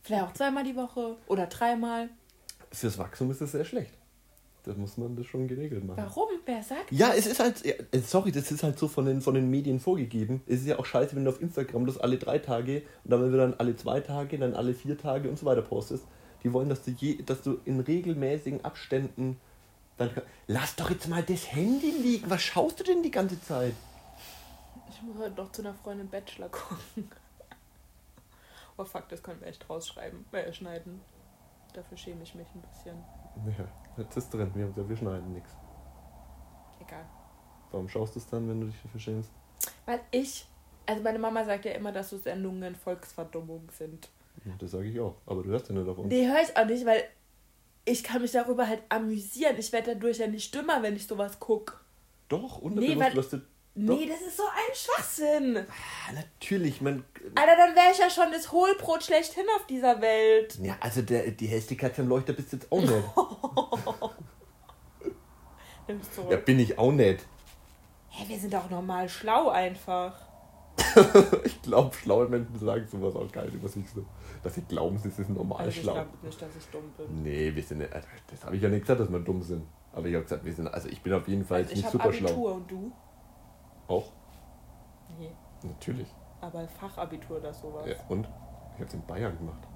vielleicht 0.00 0.24
auch 0.24 0.32
zweimal 0.32 0.64
die 0.64 0.74
Woche 0.74 1.16
oder 1.26 1.48
dreimal. 1.48 2.08
Fürs 2.72 2.96
Wachstum 2.96 3.30
ist 3.30 3.42
das 3.42 3.52
sehr 3.52 3.66
schlecht. 3.66 3.92
Da 4.64 4.74
muss 4.74 4.98
man 4.98 5.16
das 5.16 5.26
schon 5.26 5.48
geregelt 5.48 5.84
machen. 5.84 6.02
Warum? 6.04 6.28
Wer 6.44 6.62
sagt 6.62 6.90
Ja, 6.90 7.12
es 7.14 7.26
ist 7.26 7.40
halt, 7.40 7.64
ja, 7.64 7.74
sorry, 8.02 8.32
das 8.32 8.50
ist 8.50 8.62
halt 8.62 8.78
so 8.78 8.88
von 8.88 9.06
den, 9.06 9.20
von 9.20 9.34
den 9.34 9.48
Medien 9.48 9.80
vorgegeben. 9.80 10.42
Es 10.46 10.60
ist 10.60 10.66
ja 10.66 10.78
auch 10.78 10.84
scheiße, 10.84 11.14
wenn 11.16 11.24
du 11.24 11.30
auf 11.30 11.40
Instagram 11.40 11.86
das 11.86 11.98
alle 11.98 12.18
drei 12.18 12.38
Tage 12.38 12.82
und 13.04 13.10
dann 13.10 13.26
wieder 13.26 13.38
dann 13.38 13.54
alle 13.54 13.76
zwei 13.76 14.00
Tage, 14.00 14.38
dann 14.38 14.54
alle 14.54 14.74
vier 14.74 14.98
Tage 14.98 15.28
und 15.28 15.38
so 15.38 15.46
weiter 15.46 15.62
postest. 15.62 16.04
Die 16.42 16.52
wollen, 16.52 16.68
dass 16.68 16.84
du, 16.84 16.90
je, 16.90 17.22
dass 17.22 17.42
du 17.42 17.58
in 17.64 17.80
regelmäßigen 17.80 18.64
Abständen 18.64 19.38
dann. 19.96 20.10
Lass 20.46 20.76
doch 20.76 20.90
jetzt 20.90 21.08
mal 21.08 21.22
das 21.22 21.52
Handy 21.52 21.90
liegen. 21.90 22.30
Was 22.30 22.42
schaust 22.42 22.80
du 22.80 22.84
denn 22.84 23.02
die 23.02 23.10
ganze 23.10 23.40
Zeit? 23.40 23.74
Ich 24.90 25.02
muss 25.02 25.16
heute 25.18 25.36
noch 25.36 25.52
zu 25.52 25.62
einer 25.62 25.74
Freundin 25.74 26.08
Bachelor 26.08 26.48
gucken. 26.48 27.10
Oh 28.80 28.84
fuck, 28.84 29.08
das 29.08 29.24
können 29.24 29.40
wir 29.40 29.48
echt 29.48 29.68
rausschreiben, 29.68 30.24
äh, 30.30 30.52
schneiden. 30.52 31.00
Dafür 31.72 31.96
schäme 31.96 32.22
ich 32.22 32.36
mich 32.36 32.46
ein 32.54 32.62
bisschen. 32.62 32.96
Ja, 33.46 33.64
jetzt 33.96 34.16
ist 34.16 34.30
drin. 34.32 34.50
Wir, 34.54 34.88
wir 34.88 34.96
schneiden 34.96 35.32
nichts. 35.32 35.52
Egal. 36.80 37.04
Warum 37.70 37.88
schaust 37.88 38.14
du 38.14 38.18
es 38.20 38.26
dann, 38.26 38.48
wenn 38.48 38.60
du 38.60 38.66
dich 38.66 38.80
dafür 38.82 39.00
schämst? 39.00 39.30
Weil 39.86 40.00
ich, 40.10 40.46
also 40.86 41.02
meine 41.02 41.18
Mama 41.18 41.44
sagt 41.44 41.64
ja 41.64 41.72
immer, 41.72 41.92
dass 41.92 42.10
so 42.10 42.16
Sendungen 42.18 42.74
Volksverdummung 42.74 43.68
sind. 43.70 44.08
Ja, 44.44 44.52
Das 44.58 44.70
sage 44.70 44.86
ich 44.88 44.98
auch. 45.00 45.16
Aber 45.26 45.42
du 45.42 45.50
hörst 45.50 45.68
ja 45.68 45.74
nicht 45.74 45.88
auf 45.88 45.98
uns. 45.98 46.08
Nee, 46.08 46.26
höre 46.26 46.42
ich 46.42 46.56
auch 46.56 46.64
nicht, 46.66 46.86
weil 46.86 47.04
ich 47.84 48.02
kann 48.04 48.22
mich 48.22 48.32
darüber 48.32 48.66
halt 48.66 48.82
amüsieren. 48.88 49.56
Ich 49.58 49.72
werde 49.72 49.94
dadurch 49.94 50.18
ja 50.18 50.26
nicht 50.26 50.54
dümmer, 50.54 50.82
wenn 50.82 50.94
ich 50.96 51.06
sowas 51.06 51.38
gucke. 51.40 51.74
Doch, 52.28 52.60
Nee, 52.60 52.66
unterbewusst 52.66 53.00
weil- 53.00 53.14
wirst 53.16 53.32
du. 53.34 53.40
Nee, 53.80 54.08
das 54.08 54.20
ist 54.22 54.36
so 54.36 54.42
ein 54.44 54.74
Schwachsinn. 54.74 55.56
Ah, 55.68 56.12
natürlich, 56.12 56.80
man. 56.80 57.04
Alter, 57.34 57.56
dann 57.56 57.76
wäre 57.76 57.92
ich 57.92 57.98
ja 57.98 58.10
schon 58.10 58.32
das 58.32 58.50
Hohlbrot 58.50 59.04
schlechthin 59.04 59.44
auf 59.56 59.66
dieser 59.66 60.00
Welt. 60.00 60.58
Ja, 60.62 60.76
also 60.80 61.02
der, 61.02 61.30
die 61.30 61.46
Hässlichkeit 61.46 61.94
vom 61.94 62.08
Leuchter 62.08 62.32
bist 62.32 62.52
jetzt 62.52 62.70
auch 62.72 62.80
nicht. 62.80 62.92
Nimm's 65.88 66.10
zurück. 66.12 66.30
ja, 66.30 66.36
bin 66.38 66.58
ich 66.58 66.78
auch 66.78 66.92
nicht. 66.92 67.24
Hä, 68.10 68.24
wir 68.28 68.38
sind 68.38 68.52
doch 68.52 68.68
normal 68.70 69.08
schlau 69.08 69.48
einfach. 69.50 70.14
Ich 71.44 71.60
glaube, 71.62 71.94
schlaue 71.94 72.28
Menschen 72.28 72.58
sagen 72.58 72.86
sowas 72.90 73.14
auch 73.16 73.30
geil 73.30 73.50
über 73.52 73.68
sich 73.68 73.88
so. 73.90 74.04
Dass 74.42 74.54
sie 74.54 74.62
glauben, 74.62 74.98
sie 74.98 75.10
sind 75.10 75.30
normal 75.30 75.58
Also 75.58 75.70
ich 75.70 75.80
schlau. 75.80 75.94
glaube 75.94 76.10
nicht, 76.22 76.40
dass 76.40 76.56
ich 76.56 76.64
dumm 76.66 76.92
bin. 76.96 77.22
Nee, 77.22 77.54
wir 77.54 77.62
sind 77.62 77.78
nicht. 77.78 77.92
also, 77.92 78.06
Das 78.30 78.44
habe 78.44 78.56
ich 78.56 78.62
ja 78.62 78.68
nicht 78.68 78.82
gesagt, 78.82 79.00
dass 79.00 79.10
wir 79.10 79.18
dumm 79.20 79.42
sind. 79.42 79.66
Aber 79.92 80.06
ich 80.06 80.14
habe 80.14 80.24
gesagt, 80.24 80.44
wir 80.44 80.52
sind. 80.52 80.68
Also 80.68 80.88
ich 80.88 81.00
bin 81.02 81.12
auf 81.12 81.26
jeden 81.28 81.44
Fall 81.44 81.58
Also 81.58 81.70
ich 81.70 81.76
nicht 81.78 81.84
habe 81.86 81.92
super 81.92 82.08
Abitur 82.08 82.28
schlau. 82.28 82.52
und 82.52 82.70
du? 82.70 82.92
Auch? 83.88 84.12
Nee, 85.18 85.32
Natürlich. 85.64 86.08
aber 86.40 86.68
Fachabitur 86.68 87.38
oder 87.38 87.52
sowas. 87.52 87.86
Ja, 87.88 87.96
und? 88.08 88.26
Ich 88.74 88.74
habe 88.80 88.84
es 88.84 88.94
in 88.94 89.04
Bayern 89.06 89.36
gemacht. 89.36 89.66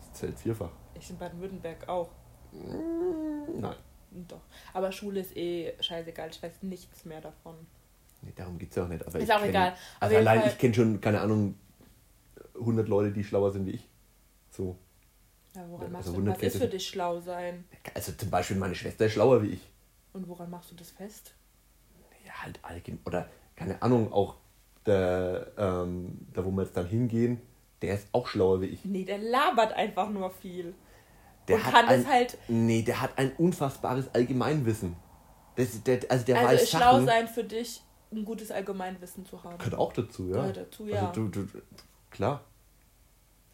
Das 0.00 0.12
zählt 0.14 0.38
vierfach. 0.38 0.70
Ich 0.94 1.10
in 1.10 1.18
Baden-Württemberg 1.18 1.88
auch. 1.88 2.08
Mm, 2.52 3.60
Nein. 3.60 3.76
Doch. 4.10 4.40
Aber 4.72 4.90
Schule 4.90 5.20
ist 5.20 5.36
eh 5.36 5.74
scheißegal. 5.80 6.30
Ich 6.30 6.42
weiß 6.42 6.62
nichts 6.62 7.04
mehr 7.04 7.20
davon. 7.20 7.54
Nee, 8.22 8.32
darum 8.34 8.56
geht 8.58 8.70
es 8.70 8.76
ja 8.76 8.84
auch 8.84 8.88
nicht. 8.88 9.06
Aber 9.06 9.18
Ist 9.18 9.24
ich 9.24 9.32
auch 9.32 9.40
kenn- 9.42 9.48
egal. 9.50 9.74
Also 10.00 10.16
allein, 10.16 10.40
Fall- 10.40 10.48
ich 10.50 10.58
kenne 10.58 10.74
schon, 10.74 11.00
keine 11.00 11.20
Ahnung, 11.20 11.56
100 12.54 12.88
Leute, 12.88 13.12
die 13.12 13.22
schlauer 13.22 13.50
sind 13.52 13.66
wie 13.66 13.72
ich. 13.72 13.88
So. 14.50 14.78
Ja, 15.54 15.68
woran 15.68 15.86
Ja, 15.86 15.92
machst 15.92 16.08
also 16.08 16.12
du, 16.12 16.22
100 16.22 16.36
was 16.36 16.54
ist 16.54 16.62
für 16.62 16.68
dich 16.68 16.88
schlau 16.88 17.20
sein? 17.20 17.64
Also 17.94 18.12
zum 18.12 18.30
Beispiel 18.30 18.56
meine 18.56 18.74
Schwester 18.74 19.04
ist 19.06 19.12
schlauer 19.12 19.42
wie 19.42 19.48
ich. 19.48 19.70
Und 20.14 20.26
woran 20.26 20.48
machst 20.48 20.70
du 20.70 20.74
das 20.74 20.90
fest? 20.90 21.34
Ja, 22.24 22.32
halt 22.42 22.58
allgemein. 22.62 23.00
Oder, 23.04 23.28
keine 23.58 23.82
Ahnung, 23.82 24.12
auch 24.12 24.36
der, 24.86 25.52
ähm, 25.58 26.26
da 26.32 26.44
wo 26.44 26.50
wir 26.50 26.62
jetzt 26.62 26.76
dann 26.76 26.86
hingehen, 26.86 27.40
der 27.82 27.94
ist 27.94 28.08
auch 28.12 28.26
schlauer 28.26 28.60
wie 28.60 28.66
ich. 28.66 28.84
Nee, 28.84 29.04
der 29.04 29.18
labert 29.18 29.72
einfach 29.72 30.08
nur 30.10 30.30
viel. 30.30 30.74
Der 31.48 31.56
und 31.56 31.66
hat 31.66 31.72
kann 31.74 31.86
ein, 31.86 32.00
es 32.00 32.06
halt. 32.06 32.38
Nee, 32.48 32.82
der 32.82 33.00
hat 33.00 33.18
ein 33.18 33.32
unfassbares 33.36 34.14
Allgemeinwissen. 34.14 34.96
Das, 35.56 35.82
der, 35.82 36.00
also 36.08 36.24
der 36.24 36.36
Also 36.36 36.48
weiß 36.48 36.62
ist 36.62 36.70
schlau 36.70 37.04
sein 37.04 37.26
für 37.26 37.44
dich, 37.44 37.82
ein 38.12 38.24
gutes 38.24 38.50
Allgemeinwissen 38.50 39.26
zu 39.26 39.42
haben. 39.42 39.58
Gehört 39.58 39.74
auch 39.74 39.92
dazu, 39.92 40.28
ja. 40.28 40.36
Gehört 40.36 40.56
dazu, 40.56 40.86
ja. 40.86 41.08
Also 41.08 41.28
du, 41.28 41.44
du, 41.44 41.48
klar. 42.10 42.44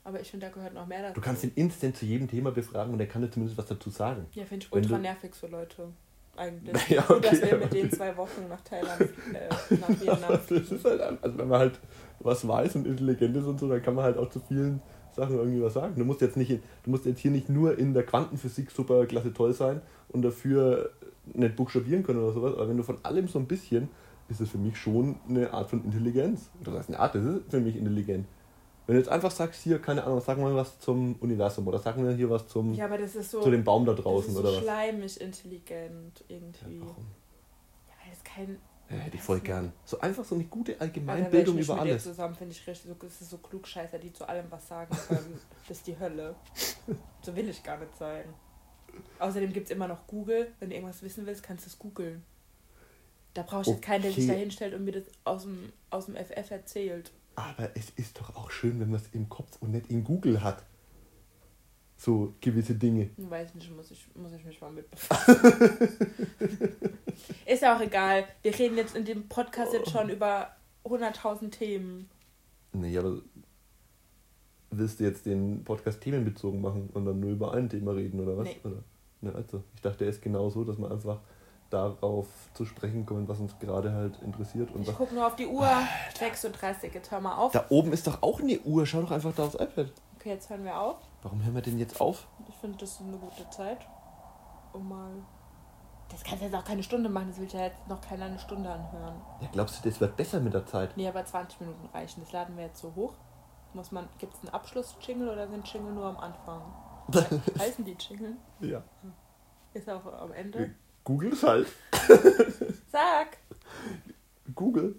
Aber 0.04 0.20
ich 0.20 0.30
finde, 0.30 0.46
da 0.46 0.52
gehört 0.52 0.74
noch 0.74 0.86
mehr 0.86 1.00
dazu. 1.00 1.14
Du 1.14 1.20
kannst 1.22 1.44
ihn 1.44 1.52
instant 1.54 1.96
zu 1.96 2.04
jedem 2.04 2.28
Thema 2.28 2.50
befragen 2.50 2.92
und 2.92 3.00
er 3.00 3.06
kann 3.06 3.22
dir 3.22 3.30
zumindest 3.30 3.56
was 3.56 3.66
dazu 3.66 3.88
sagen. 3.88 4.26
Ja, 4.32 4.44
finde 4.44 4.66
ich 4.66 4.72
ultra 4.72 4.98
nervig 4.98 5.34
so 5.34 5.46
Leute. 5.46 5.88
Eigentlich. 6.36 6.88
Ja, 6.88 7.02
Gut, 7.02 7.24
dass 7.24 7.38
okay, 7.38 7.50
wir 7.52 7.58
mit 7.58 7.72
denen 7.72 7.90
zwei 7.90 8.16
Wochen 8.16 8.48
nach 8.48 8.60
Thailand, 8.62 9.00
äh, 9.00 9.74
nach 9.76 9.88
Vietnam 9.88 10.38
Das 10.48 10.50
ist 10.50 10.84
halt, 10.84 11.00
also 11.00 11.38
wenn 11.38 11.48
man 11.48 11.58
halt 11.58 11.80
was 12.20 12.46
weiß 12.46 12.76
und 12.76 12.86
intelligent 12.86 13.36
ist 13.36 13.44
und 13.44 13.60
so, 13.60 13.68
dann 13.68 13.82
kann 13.82 13.94
man 13.94 14.04
halt 14.04 14.18
auch 14.18 14.30
zu 14.30 14.40
vielen 14.40 14.80
Sachen 15.12 15.36
irgendwie 15.36 15.62
was 15.62 15.74
sagen. 15.74 15.94
Du 15.96 16.04
musst 16.04 16.20
jetzt 16.20 16.36
nicht, 16.36 16.50
du 16.50 16.90
musst 16.90 17.06
jetzt 17.06 17.20
hier 17.20 17.30
nicht 17.30 17.48
nur 17.48 17.78
in 17.78 17.94
der 17.94 18.04
Quantenphysik 18.04 18.70
super 18.70 19.06
klasse 19.06 19.32
toll 19.32 19.52
sein 19.52 19.80
und 20.08 20.22
dafür 20.22 20.90
nicht 21.32 21.56
buchstabieren 21.56 22.02
können 22.02 22.22
oder 22.22 22.32
sowas, 22.32 22.54
aber 22.54 22.68
wenn 22.68 22.76
du 22.76 22.82
von 22.82 22.98
allem 23.02 23.28
so 23.28 23.38
ein 23.38 23.46
bisschen, 23.46 23.88
ist 24.28 24.40
es 24.40 24.50
für 24.50 24.58
mich 24.58 24.76
schon 24.76 25.16
eine 25.28 25.52
Art 25.52 25.70
von 25.70 25.84
Intelligenz. 25.84 26.50
Das 26.62 26.74
heißt, 26.74 26.88
eine 26.88 26.98
Art, 26.98 27.14
das 27.14 27.24
ist 27.24 27.50
für 27.50 27.60
mich 27.60 27.76
intelligent. 27.76 28.26
Wenn 28.86 28.96
du 28.96 29.00
jetzt 29.00 29.08
einfach 29.10 29.30
sagst, 29.30 29.62
hier, 29.62 29.78
keine 29.80 30.04
Ahnung, 30.04 30.20
sag 30.20 30.36
mal 30.38 30.54
was 30.54 30.78
zum 30.78 31.14
Universum 31.16 31.66
oder 31.66 31.78
sag 31.78 31.96
mir 31.96 32.12
hier 32.14 32.28
was 32.28 32.46
zum, 32.48 32.74
Ja, 32.74 32.84
aber 32.84 32.98
das 32.98 33.16
ist 33.16 33.30
so. 33.30 33.40
zu 33.40 33.50
dem 33.50 33.64
Baum 33.64 33.86
da 33.86 33.92
das 33.94 34.02
draußen 34.02 34.28
ist 34.28 34.34
so 34.34 34.40
oder 34.40 34.52
was. 34.52 34.58
schleimig 34.62 35.20
intelligent 35.20 36.24
Ja, 36.28 36.36
irgendwie. 36.36 36.74
Ja, 36.78 36.80
warum? 36.82 36.96
weil 37.86 38.10
das 38.10 38.22
kein. 38.24 38.58
Ja, 38.90 38.96
hätte 38.96 39.16
ich 39.16 39.22
voll 39.22 39.40
gern. 39.40 39.72
So 39.86 39.98
einfach 40.00 40.24
so 40.24 40.34
eine 40.34 40.44
gute 40.44 40.78
Allgemeinbildung 40.78 41.56
ich 41.58 41.64
über 41.64 41.80
alles. 41.80 42.02
zusammen 42.02 42.34
finde 42.34 42.52
ich 42.52 42.66
richtig 42.66 42.90
so, 42.90 42.94
das 43.06 43.18
ist 43.22 43.30
so 43.30 43.38
Klugscheißer, 43.38 43.98
die 43.98 44.12
zu 44.12 44.28
allem 44.28 44.44
was 44.50 44.68
sagen 44.68 44.94
können. 45.08 45.40
das 45.68 45.78
ist 45.78 45.86
die 45.86 45.98
Hölle. 45.98 46.34
So 47.22 47.34
will 47.34 47.48
ich 47.48 47.62
gar 47.62 47.78
nicht 47.78 47.96
sein. 47.96 48.24
Außerdem 49.18 49.52
gibt 49.54 49.66
es 49.68 49.70
immer 49.70 49.88
noch 49.88 50.06
Google. 50.06 50.48
Wenn 50.60 50.68
du 50.68 50.74
irgendwas 50.76 51.02
wissen 51.02 51.24
willst, 51.24 51.42
kannst 51.42 51.64
du 51.64 51.70
es 51.70 51.78
googeln. 51.78 52.22
Da 53.32 53.42
brauchst 53.42 53.68
du 53.68 53.72
jetzt 53.72 53.82
keinen, 53.82 54.02
der 54.02 54.12
sich 54.12 54.24
Okay. 54.24 54.34
da 54.34 54.38
hinstellt 54.38 54.74
und 54.74 54.84
mir 54.84 54.92
das 54.92 55.04
aus 55.24 55.42
dem, 55.42 55.72
aus 55.90 56.04
dem 56.06 56.14
FF 56.16 56.50
erzählt. 56.50 57.10
Aber 57.36 57.70
es 57.74 57.90
ist 57.96 58.18
doch 58.18 58.34
auch 58.36 58.50
schön, 58.50 58.80
wenn 58.80 58.90
man 58.90 59.00
es 59.00 59.08
im 59.12 59.28
Kopf 59.28 59.56
und 59.60 59.72
nicht 59.72 59.90
in 59.90 60.04
Google 60.04 60.42
hat. 60.42 60.64
So 61.96 62.34
gewisse 62.40 62.74
Dinge. 62.74 63.10
Hm, 63.16 63.30
Weiß 63.30 63.54
nicht, 63.54 63.74
muss 63.74 63.90
ich, 63.90 64.06
muss 64.14 64.32
ich 64.32 64.44
mich 64.44 64.60
mal 64.60 64.70
mit 64.70 64.90
befassen. 64.90 65.36
ist 67.46 67.62
ja 67.62 67.76
auch 67.76 67.80
egal. 67.80 68.24
Wir 68.42 68.58
reden 68.58 68.76
jetzt 68.76 68.96
in 68.96 69.04
dem 69.04 69.28
Podcast 69.28 69.72
jetzt 69.72 69.90
schon 69.90 70.10
über 70.10 70.50
100.000 70.84 71.50
Themen. 71.50 72.08
Nee, 72.72 72.96
aber 72.98 73.18
willst 74.70 75.00
du 75.00 75.04
jetzt 75.04 75.26
den 75.26 75.64
Podcast 75.64 76.00
themenbezogen 76.00 76.60
machen 76.60 76.90
und 76.92 77.06
dann 77.06 77.20
nur 77.20 77.30
über 77.30 77.54
ein 77.54 77.68
Thema 77.68 77.92
reden 77.92 78.20
oder 78.20 78.36
was? 78.36 78.48
Nee. 78.48 78.60
Oder? 78.64 78.82
Ne, 79.20 79.34
also, 79.34 79.62
ich 79.74 79.80
dachte, 79.80 79.98
der 79.98 80.08
ist 80.08 80.20
genau 80.20 80.50
so, 80.50 80.64
dass 80.64 80.78
man 80.78 80.92
einfach 80.92 81.20
darauf 81.74 82.26
zu 82.54 82.64
sprechen 82.64 83.04
kommt, 83.04 83.28
was 83.28 83.38
uns 83.40 83.58
gerade 83.58 83.92
halt 83.92 84.20
interessiert. 84.22 84.70
Und 84.72 84.88
Ich 84.88 84.96
gucke 84.96 85.14
nur 85.14 85.26
auf 85.26 85.36
die 85.36 85.46
Uhr. 85.46 85.68
36, 86.18 86.94
jetzt 86.94 87.10
hör 87.10 87.20
mal 87.20 87.36
auf. 87.36 87.52
da 87.52 87.64
oben 87.68 87.92
ist 87.92 88.06
doch 88.06 88.22
auch 88.22 88.40
eine 88.40 88.58
Uhr. 88.60 88.86
Schau 88.86 89.02
doch 89.02 89.10
einfach 89.10 89.32
da 89.34 89.44
aufs 89.44 89.54
iPad. 89.54 89.92
Okay, 90.16 90.30
jetzt 90.30 90.48
hören 90.48 90.64
wir 90.64 90.78
auf. 90.80 90.96
Warum 91.22 91.42
hören 91.44 91.54
wir 91.54 91.62
denn 91.62 91.78
jetzt 91.78 92.00
auf? 92.00 92.26
Ich 92.48 92.54
finde, 92.56 92.78
das 92.78 92.92
ist 92.92 93.00
eine 93.02 93.16
gute 93.18 93.48
Zeit. 93.50 93.78
Um 94.72 94.88
mal. 94.88 95.10
Das 96.10 96.22
kannst 96.22 96.42
du 96.42 96.46
jetzt 96.46 96.54
auch 96.54 96.64
keine 96.64 96.82
Stunde 96.82 97.08
machen, 97.08 97.28
das 97.28 97.38
will 97.40 97.48
ja 97.48 97.66
jetzt 97.66 97.88
noch 97.88 98.00
keiner 98.00 98.26
eine 98.26 98.38
Stunde 98.38 98.70
anhören. 98.70 99.20
Ja, 99.40 99.48
glaubst 99.52 99.82
du, 99.84 99.88
das 99.88 100.00
wird 100.00 100.16
besser 100.16 100.38
mit 100.38 100.52
der 100.54 100.64
Zeit? 100.66 100.96
Nee, 100.96 101.08
aber 101.08 101.24
20 101.24 101.60
Minuten 101.60 101.88
reichen. 101.92 102.20
Das 102.22 102.30
laden 102.32 102.56
wir 102.56 102.64
jetzt 102.64 102.80
so 102.80 102.94
hoch. 102.94 103.14
Muss 103.72 103.90
man. 103.90 104.08
Gibt 104.18 104.34
es 104.34 104.40
einen 104.40 104.50
Abschluss-Jingle 104.50 105.28
oder 105.28 105.48
sind 105.48 105.66
Jingle 105.72 105.92
nur 105.92 106.04
am 106.06 106.16
Anfang? 106.18 106.62
Heißen 107.58 107.84
die 107.84 107.96
Jingle? 107.98 108.36
Ja. 108.60 108.82
Ist 109.72 109.90
auch 109.90 110.06
am 110.20 110.32
Ende. 110.32 110.74
Google 111.04 111.32
ist 111.32 111.42
halt. 111.42 111.68
Sag! 112.92 113.36
Google. 114.54 114.96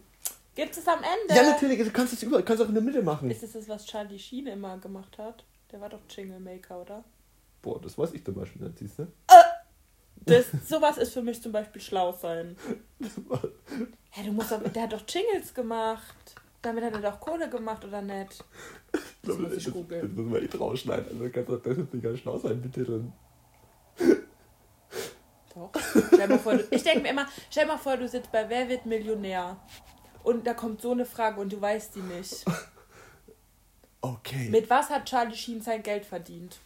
Gibt 0.55 0.77
es 0.77 0.87
am 0.87 0.99
Ende? 0.99 1.35
Ja, 1.35 1.51
natürlich. 1.51 1.79
Du 1.79 1.91
kannst 1.91 2.13
es 2.13 2.23
überall. 2.23 2.41
Du 2.41 2.47
kannst 2.47 2.63
auch 2.63 2.69
in 2.69 2.75
der 2.75 2.83
Mitte 2.83 3.01
machen. 3.01 3.29
Ist 3.29 3.43
es 3.43 3.53
das, 3.53 3.67
was 3.67 3.85
Charlie 3.85 4.19
Sheen 4.19 4.47
immer 4.47 4.77
gemacht 4.77 5.17
hat? 5.17 5.43
Der 5.71 5.81
war 5.81 5.89
doch 5.89 5.99
Jingle 6.09 6.39
Maker, 6.39 6.81
oder? 6.81 7.03
Boah, 7.61 7.81
das 7.81 7.97
weiß 7.97 8.13
ich 8.13 8.23
zum 8.23 8.35
Beispiel 8.35 8.61
nicht, 8.61 8.77
siehst 8.77 8.99
du? 8.99 9.07
Das, 10.25 10.45
sowas 10.67 10.97
ist 10.97 11.13
für 11.13 11.21
mich 11.21 11.41
zum 11.41 11.51
Beispiel 11.51 11.81
schlau 11.81 12.11
sein. 12.13 12.55
Ja, 14.17 14.23
du 14.23 14.31
musst 14.31 14.49
doch, 14.49 14.63
der 14.63 14.83
hat 14.83 14.93
doch 14.93 15.03
Jingles 15.09 15.53
gemacht. 15.53 16.15
Damit 16.61 16.85
hat 16.85 16.93
er 16.93 17.01
doch 17.01 17.19
Kohle 17.19 17.49
gemacht, 17.49 17.83
oder 17.83 18.01
nicht? 18.01 18.45
Das 19.23 19.37
muss 19.37 19.51
ich 19.51 19.65
das, 19.65 19.73
googeln. 19.73 20.01
das 20.07 20.11
muss 20.11 20.31
man 20.31 20.41
eh 20.41 20.57
rausschneiden. 20.57 21.07
Also 21.09 21.29
kannst 21.29 21.49
du 21.49 21.57
das 21.57 21.77
jetzt 21.77 21.93
nicht 21.93 22.01
ganz 22.01 22.19
schlau 22.19 22.37
sein, 22.37 22.61
bitte. 22.61 23.03
Doch. 25.55 25.71
Stell 26.13 26.27
mal 26.27 26.37
vor, 26.39 26.55
du, 26.55 26.63
ich 26.69 26.83
denke 26.83 27.01
mir 27.01 27.09
immer, 27.11 27.25
stell 27.49 27.65
mal 27.65 27.77
vor, 27.77 27.95
du 27.97 28.07
sitzt 28.07 28.31
bei 28.31 28.47
Wer 28.49 28.67
wird 28.69 28.85
Millionär? 28.85 29.57
Und 30.23 30.45
da 30.45 30.53
kommt 30.53 30.81
so 30.81 30.91
eine 30.91 31.05
Frage 31.05 31.39
und 31.39 31.51
du 31.53 31.61
weißt 31.61 31.95
die 31.95 32.01
nicht. 32.01 32.43
Okay. 34.01 34.49
Mit 34.49 34.69
was 34.69 34.89
hat 34.89 35.05
Charlie 35.05 35.35
Sheen 35.35 35.61
sein 35.61 35.81
Geld 35.81 36.05
verdient? 36.05 36.59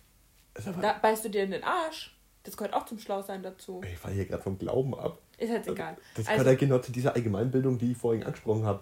Ist 0.55 0.67
Da 0.81 0.93
beißt 0.93 1.25
du 1.25 1.29
dir 1.29 1.43
in 1.43 1.51
den 1.51 1.63
Arsch. 1.63 2.15
Das 2.43 2.57
gehört 2.57 2.73
auch 2.73 2.85
zum 2.85 2.99
Schlausein 2.99 3.43
dazu. 3.43 3.81
Ich 3.85 3.97
falle 3.97 4.15
hier 4.15 4.25
gerade 4.25 4.41
vom 4.43 4.57
Glauben 4.57 4.93
ab. 4.97 5.19
Ist 5.37 5.49
jetzt 5.49 5.67
egal. 5.69 5.95
Das 6.15 6.27
Also- 6.27 6.39
gehört 6.43 6.47
ja 6.61 6.67
genau 6.67 6.79
zu 6.79 6.91
dieser 6.91 7.15
Allgemeinbildung, 7.15 7.77
die 7.77 7.91
ich 7.91 7.97
vorhin 7.97 8.23
angesprochen 8.23 8.65
habe. 8.65 8.81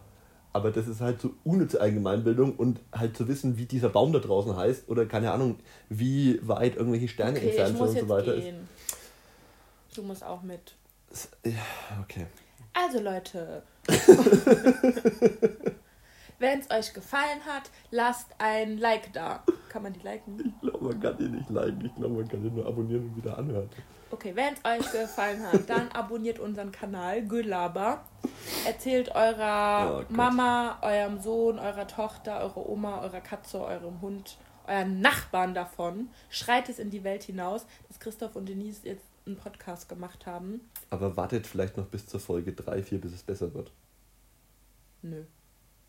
Aber 0.53 0.71
das 0.71 0.87
ist 0.87 1.01
halt 1.01 1.21
so 1.21 1.33
unnütze 1.43 1.79
Allgemeinbildung 1.81 2.55
und 2.55 2.79
halt 2.91 3.15
zu 3.15 3.27
wissen, 3.27 3.57
wie 3.57 3.65
dieser 3.65 3.89
Baum 3.89 4.11
da 4.13 4.19
draußen 4.19 4.55
heißt 4.55 4.89
oder 4.89 5.05
keine 5.05 5.31
Ahnung, 5.31 5.59
wie 5.89 6.39
weit 6.47 6.77
irgendwelche 6.77 7.07
Sterne 7.09 7.37
Okay, 7.37 7.49
entfernt 7.49 7.77
sind 7.77 7.87
und 7.87 7.99
so 7.99 8.09
weiter. 8.09 8.35
gehen. 8.35 8.67
Du 9.97 10.03
musst 10.03 10.23
auch 10.23 10.43
mit. 10.43 10.75
Ja, 11.43 11.53
okay. 12.03 12.27
Also 12.71 12.99
Leute, 12.99 13.63
wenn 16.37 16.59
es 16.59 16.69
euch 16.69 16.93
gefallen 16.93 17.43
hat, 17.47 17.71
lasst 17.89 18.27
ein 18.37 18.77
Like 18.77 19.11
da. 19.13 19.43
Kann 19.69 19.81
man 19.81 19.93
die 19.93 20.01
liken? 20.01 20.39
Ich 20.39 20.61
glaube, 20.61 20.85
man 20.85 20.99
kann 20.99 21.17
die 21.17 21.29
nicht 21.29 21.49
liken. 21.49 21.83
Ich 21.83 21.95
glaube, 21.95 22.13
man 22.13 22.27
kann 22.27 22.43
die 22.43 22.51
nur 22.51 22.67
abonnieren 22.67 23.05
und 23.05 23.17
wieder 23.17 23.35
anhören. 23.39 23.67
Okay, 24.11 24.35
wenn 24.35 24.53
es 24.53 24.63
euch 24.63 24.91
gefallen 24.91 25.41
hat, 25.51 25.67
dann 25.67 25.91
abonniert 25.93 26.37
unseren 26.37 26.71
Kanal 26.71 27.23
Gülaba. 27.25 28.05
Erzählt 28.67 29.15
eurer 29.15 30.05
Oh. 30.07 30.13
Mama, 30.13 30.77
eurem 30.83 31.19
Sohn, 31.19 31.57
eurer 31.57 31.87
Tochter, 31.87 32.41
eurer 32.41 32.69
Oma, 32.69 33.01
eurer 33.01 33.21
Katze, 33.21 33.61
eurem 33.61 33.99
Hund, 34.01 34.37
euren 34.67 35.01
Nachbarn 35.01 35.55
davon. 35.55 36.11
Schreit 36.29 36.69
es 36.69 36.77
in 36.77 36.91
die 36.91 37.03
Welt 37.03 37.23
hinaus, 37.23 37.65
dass 37.87 37.99
Christoph 37.99 38.35
und 38.35 38.47
Denise 38.47 38.81
jetzt 38.87 39.16
einen 39.27 39.37
Podcast 39.37 39.89
gemacht 39.89 40.25
haben. 40.25 40.61
Aber 40.89 41.15
wartet 41.17 41.45
vielleicht 41.47 41.77
noch 41.77 41.87
bis 41.87 42.07
zur 42.07 42.19
Folge 42.19 42.53
3, 42.53 42.81
4, 42.83 43.01
bis 43.01 43.13
es 43.13 43.23
besser 43.23 43.53
wird. 43.53 43.71
Nö. 45.01 45.23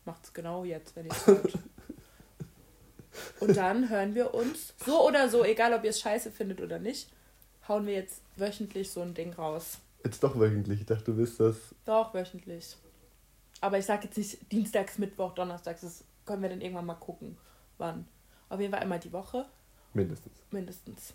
Macht's 0.05 0.33
genau 0.33 0.63
jetzt, 0.63 0.95
wenn 0.95 1.05
ihr 1.05 1.11
es 1.11 1.27
hört. 1.27 1.57
Und 3.39 3.55
dann 3.57 3.89
hören 3.89 4.15
wir 4.15 4.33
uns, 4.33 4.73
so 4.85 5.05
oder 5.07 5.29
so, 5.29 5.43
egal 5.43 5.73
ob 5.73 5.83
ihr 5.83 5.89
es 5.89 5.99
scheiße 5.99 6.31
findet 6.31 6.61
oder 6.61 6.79
nicht, 6.79 7.09
hauen 7.67 7.85
wir 7.85 7.93
jetzt 7.93 8.21
wöchentlich 8.37 8.91
so 8.91 9.01
ein 9.01 9.13
Ding 9.13 9.33
raus. 9.33 9.79
Jetzt 10.03 10.23
doch 10.23 10.39
wöchentlich. 10.39 10.81
Ich 10.81 10.85
dachte, 10.85 11.05
du 11.05 11.17
willst 11.17 11.39
das. 11.39 11.55
Doch, 11.85 12.13
wöchentlich. 12.13 12.77
Aber 13.61 13.77
ich 13.77 13.85
sag 13.85 14.03
jetzt 14.03 14.17
nicht 14.17 14.51
Dienstags, 14.51 14.97
Mittwoch, 14.97 15.33
Donnerstags. 15.33 15.81
Das 15.81 16.03
können 16.25 16.41
wir 16.41 16.49
dann 16.49 16.61
irgendwann 16.61 16.85
mal 16.85 16.95
gucken, 16.95 17.37
wann. 17.77 18.07
Auf 18.47 18.59
jeden 18.59 18.71
Fall 18.71 18.81
einmal 18.81 18.99
die 18.99 19.11
Woche, 19.11 19.45
Mindestens. 19.93 20.33
mindestens. 20.51 21.13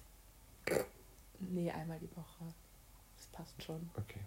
Nee, 1.50 1.70
einmal 1.70 1.98
die 1.98 2.10
Woche. 2.16 2.44
Das 3.16 3.26
passt 3.28 3.62
schon. 3.62 3.90
Okay. 3.96 4.20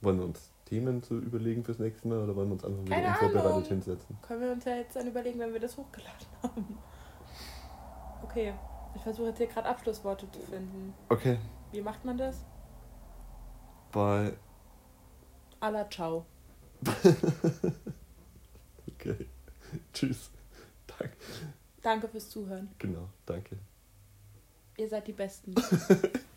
Wollen 0.00 0.18
wir 0.18 0.24
uns 0.24 0.52
Themen 0.64 1.02
zu 1.02 1.18
überlegen 1.18 1.64
fürs 1.64 1.78
nächste 1.78 2.06
Mal 2.06 2.18
oder 2.18 2.36
wollen 2.36 2.48
wir 2.48 2.54
uns 2.54 2.64
einfach 2.64 2.84
wieder 2.84 3.08
unvorbereitet 3.08 3.66
hinsetzen? 3.68 4.16
Können 4.22 4.42
wir 4.42 4.52
uns 4.52 4.64
ja 4.64 4.76
jetzt 4.76 4.94
dann 4.94 5.08
überlegen, 5.08 5.40
wenn 5.40 5.52
wir 5.52 5.60
das 5.60 5.76
hochgeladen 5.76 6.26
haben. 6.42 6.78
Okay, 8.22 8.54
ich 8.94 9.02
versuche 9.02 9.28
jetzt 9.28 9.38
hier 9.38 9.48
gerade 9.48 9.68
Abschlussworte 9.68 10.30
zu 10.30 10.40
finden. 10.40 10.94
Okay. 11.08 11.38
Wie 11.72 11.80
macht 11.80 12.04
man 12.04 12.16
das? 12.16 12.44
Bei. 13.90 14.36
Alla 15.60 15.88
ciao. 15.90 16.24
Okay. 19.00 19.26
Tschüss. 19.92 20.30
Danke. 20.86 21.16
Danke 21.82 22.08
fürs 22.08 22.28
Zuhören. 22.28 22.68
Genau, 22.78 23.08
danke. 23.26 23.58
Ihr 24.76 24.88
seid 24.88 25.06
die 25.06 25.12
Besten. 25.12 25.54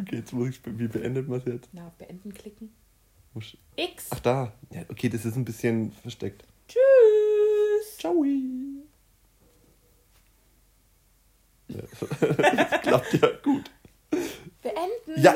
Okay, 0.00 0.16
jetzt 0.16 0.32
muss 0.32 0.48
ich. 0.50 0.60
Wie 0.64 0.88
beendet 0.88 1.28
man 1.28 1.38
es 1.40 1.44
jetzt? 1.46 1.68
Na, 1.72 1.92
Beenden 1.98 2.32
klicken. 2.34 2.72
Muss- 3.34 3.56
X. 3.76 4.06
Ach, 4.10 4.20
da. 4.20 4.52
Ja, 4.70 4.82
okay, 4.88 5.08
das 5.08 5.24
ist 5.24 5.36
ein 5.36 5.44
bisschen 5.44 5.92
versteckt. 5.92 6.44
Tschüss. 6.68 7.98
Ciao. 7.98 8.24
Ja, 11.68 11.80
das 12.00 12.80
klappt 12.82 13.12
ja 13.14 13.28
gut. 13.42 13.70
Beenden. 14.62 15.20
Ja, 15.22 15.34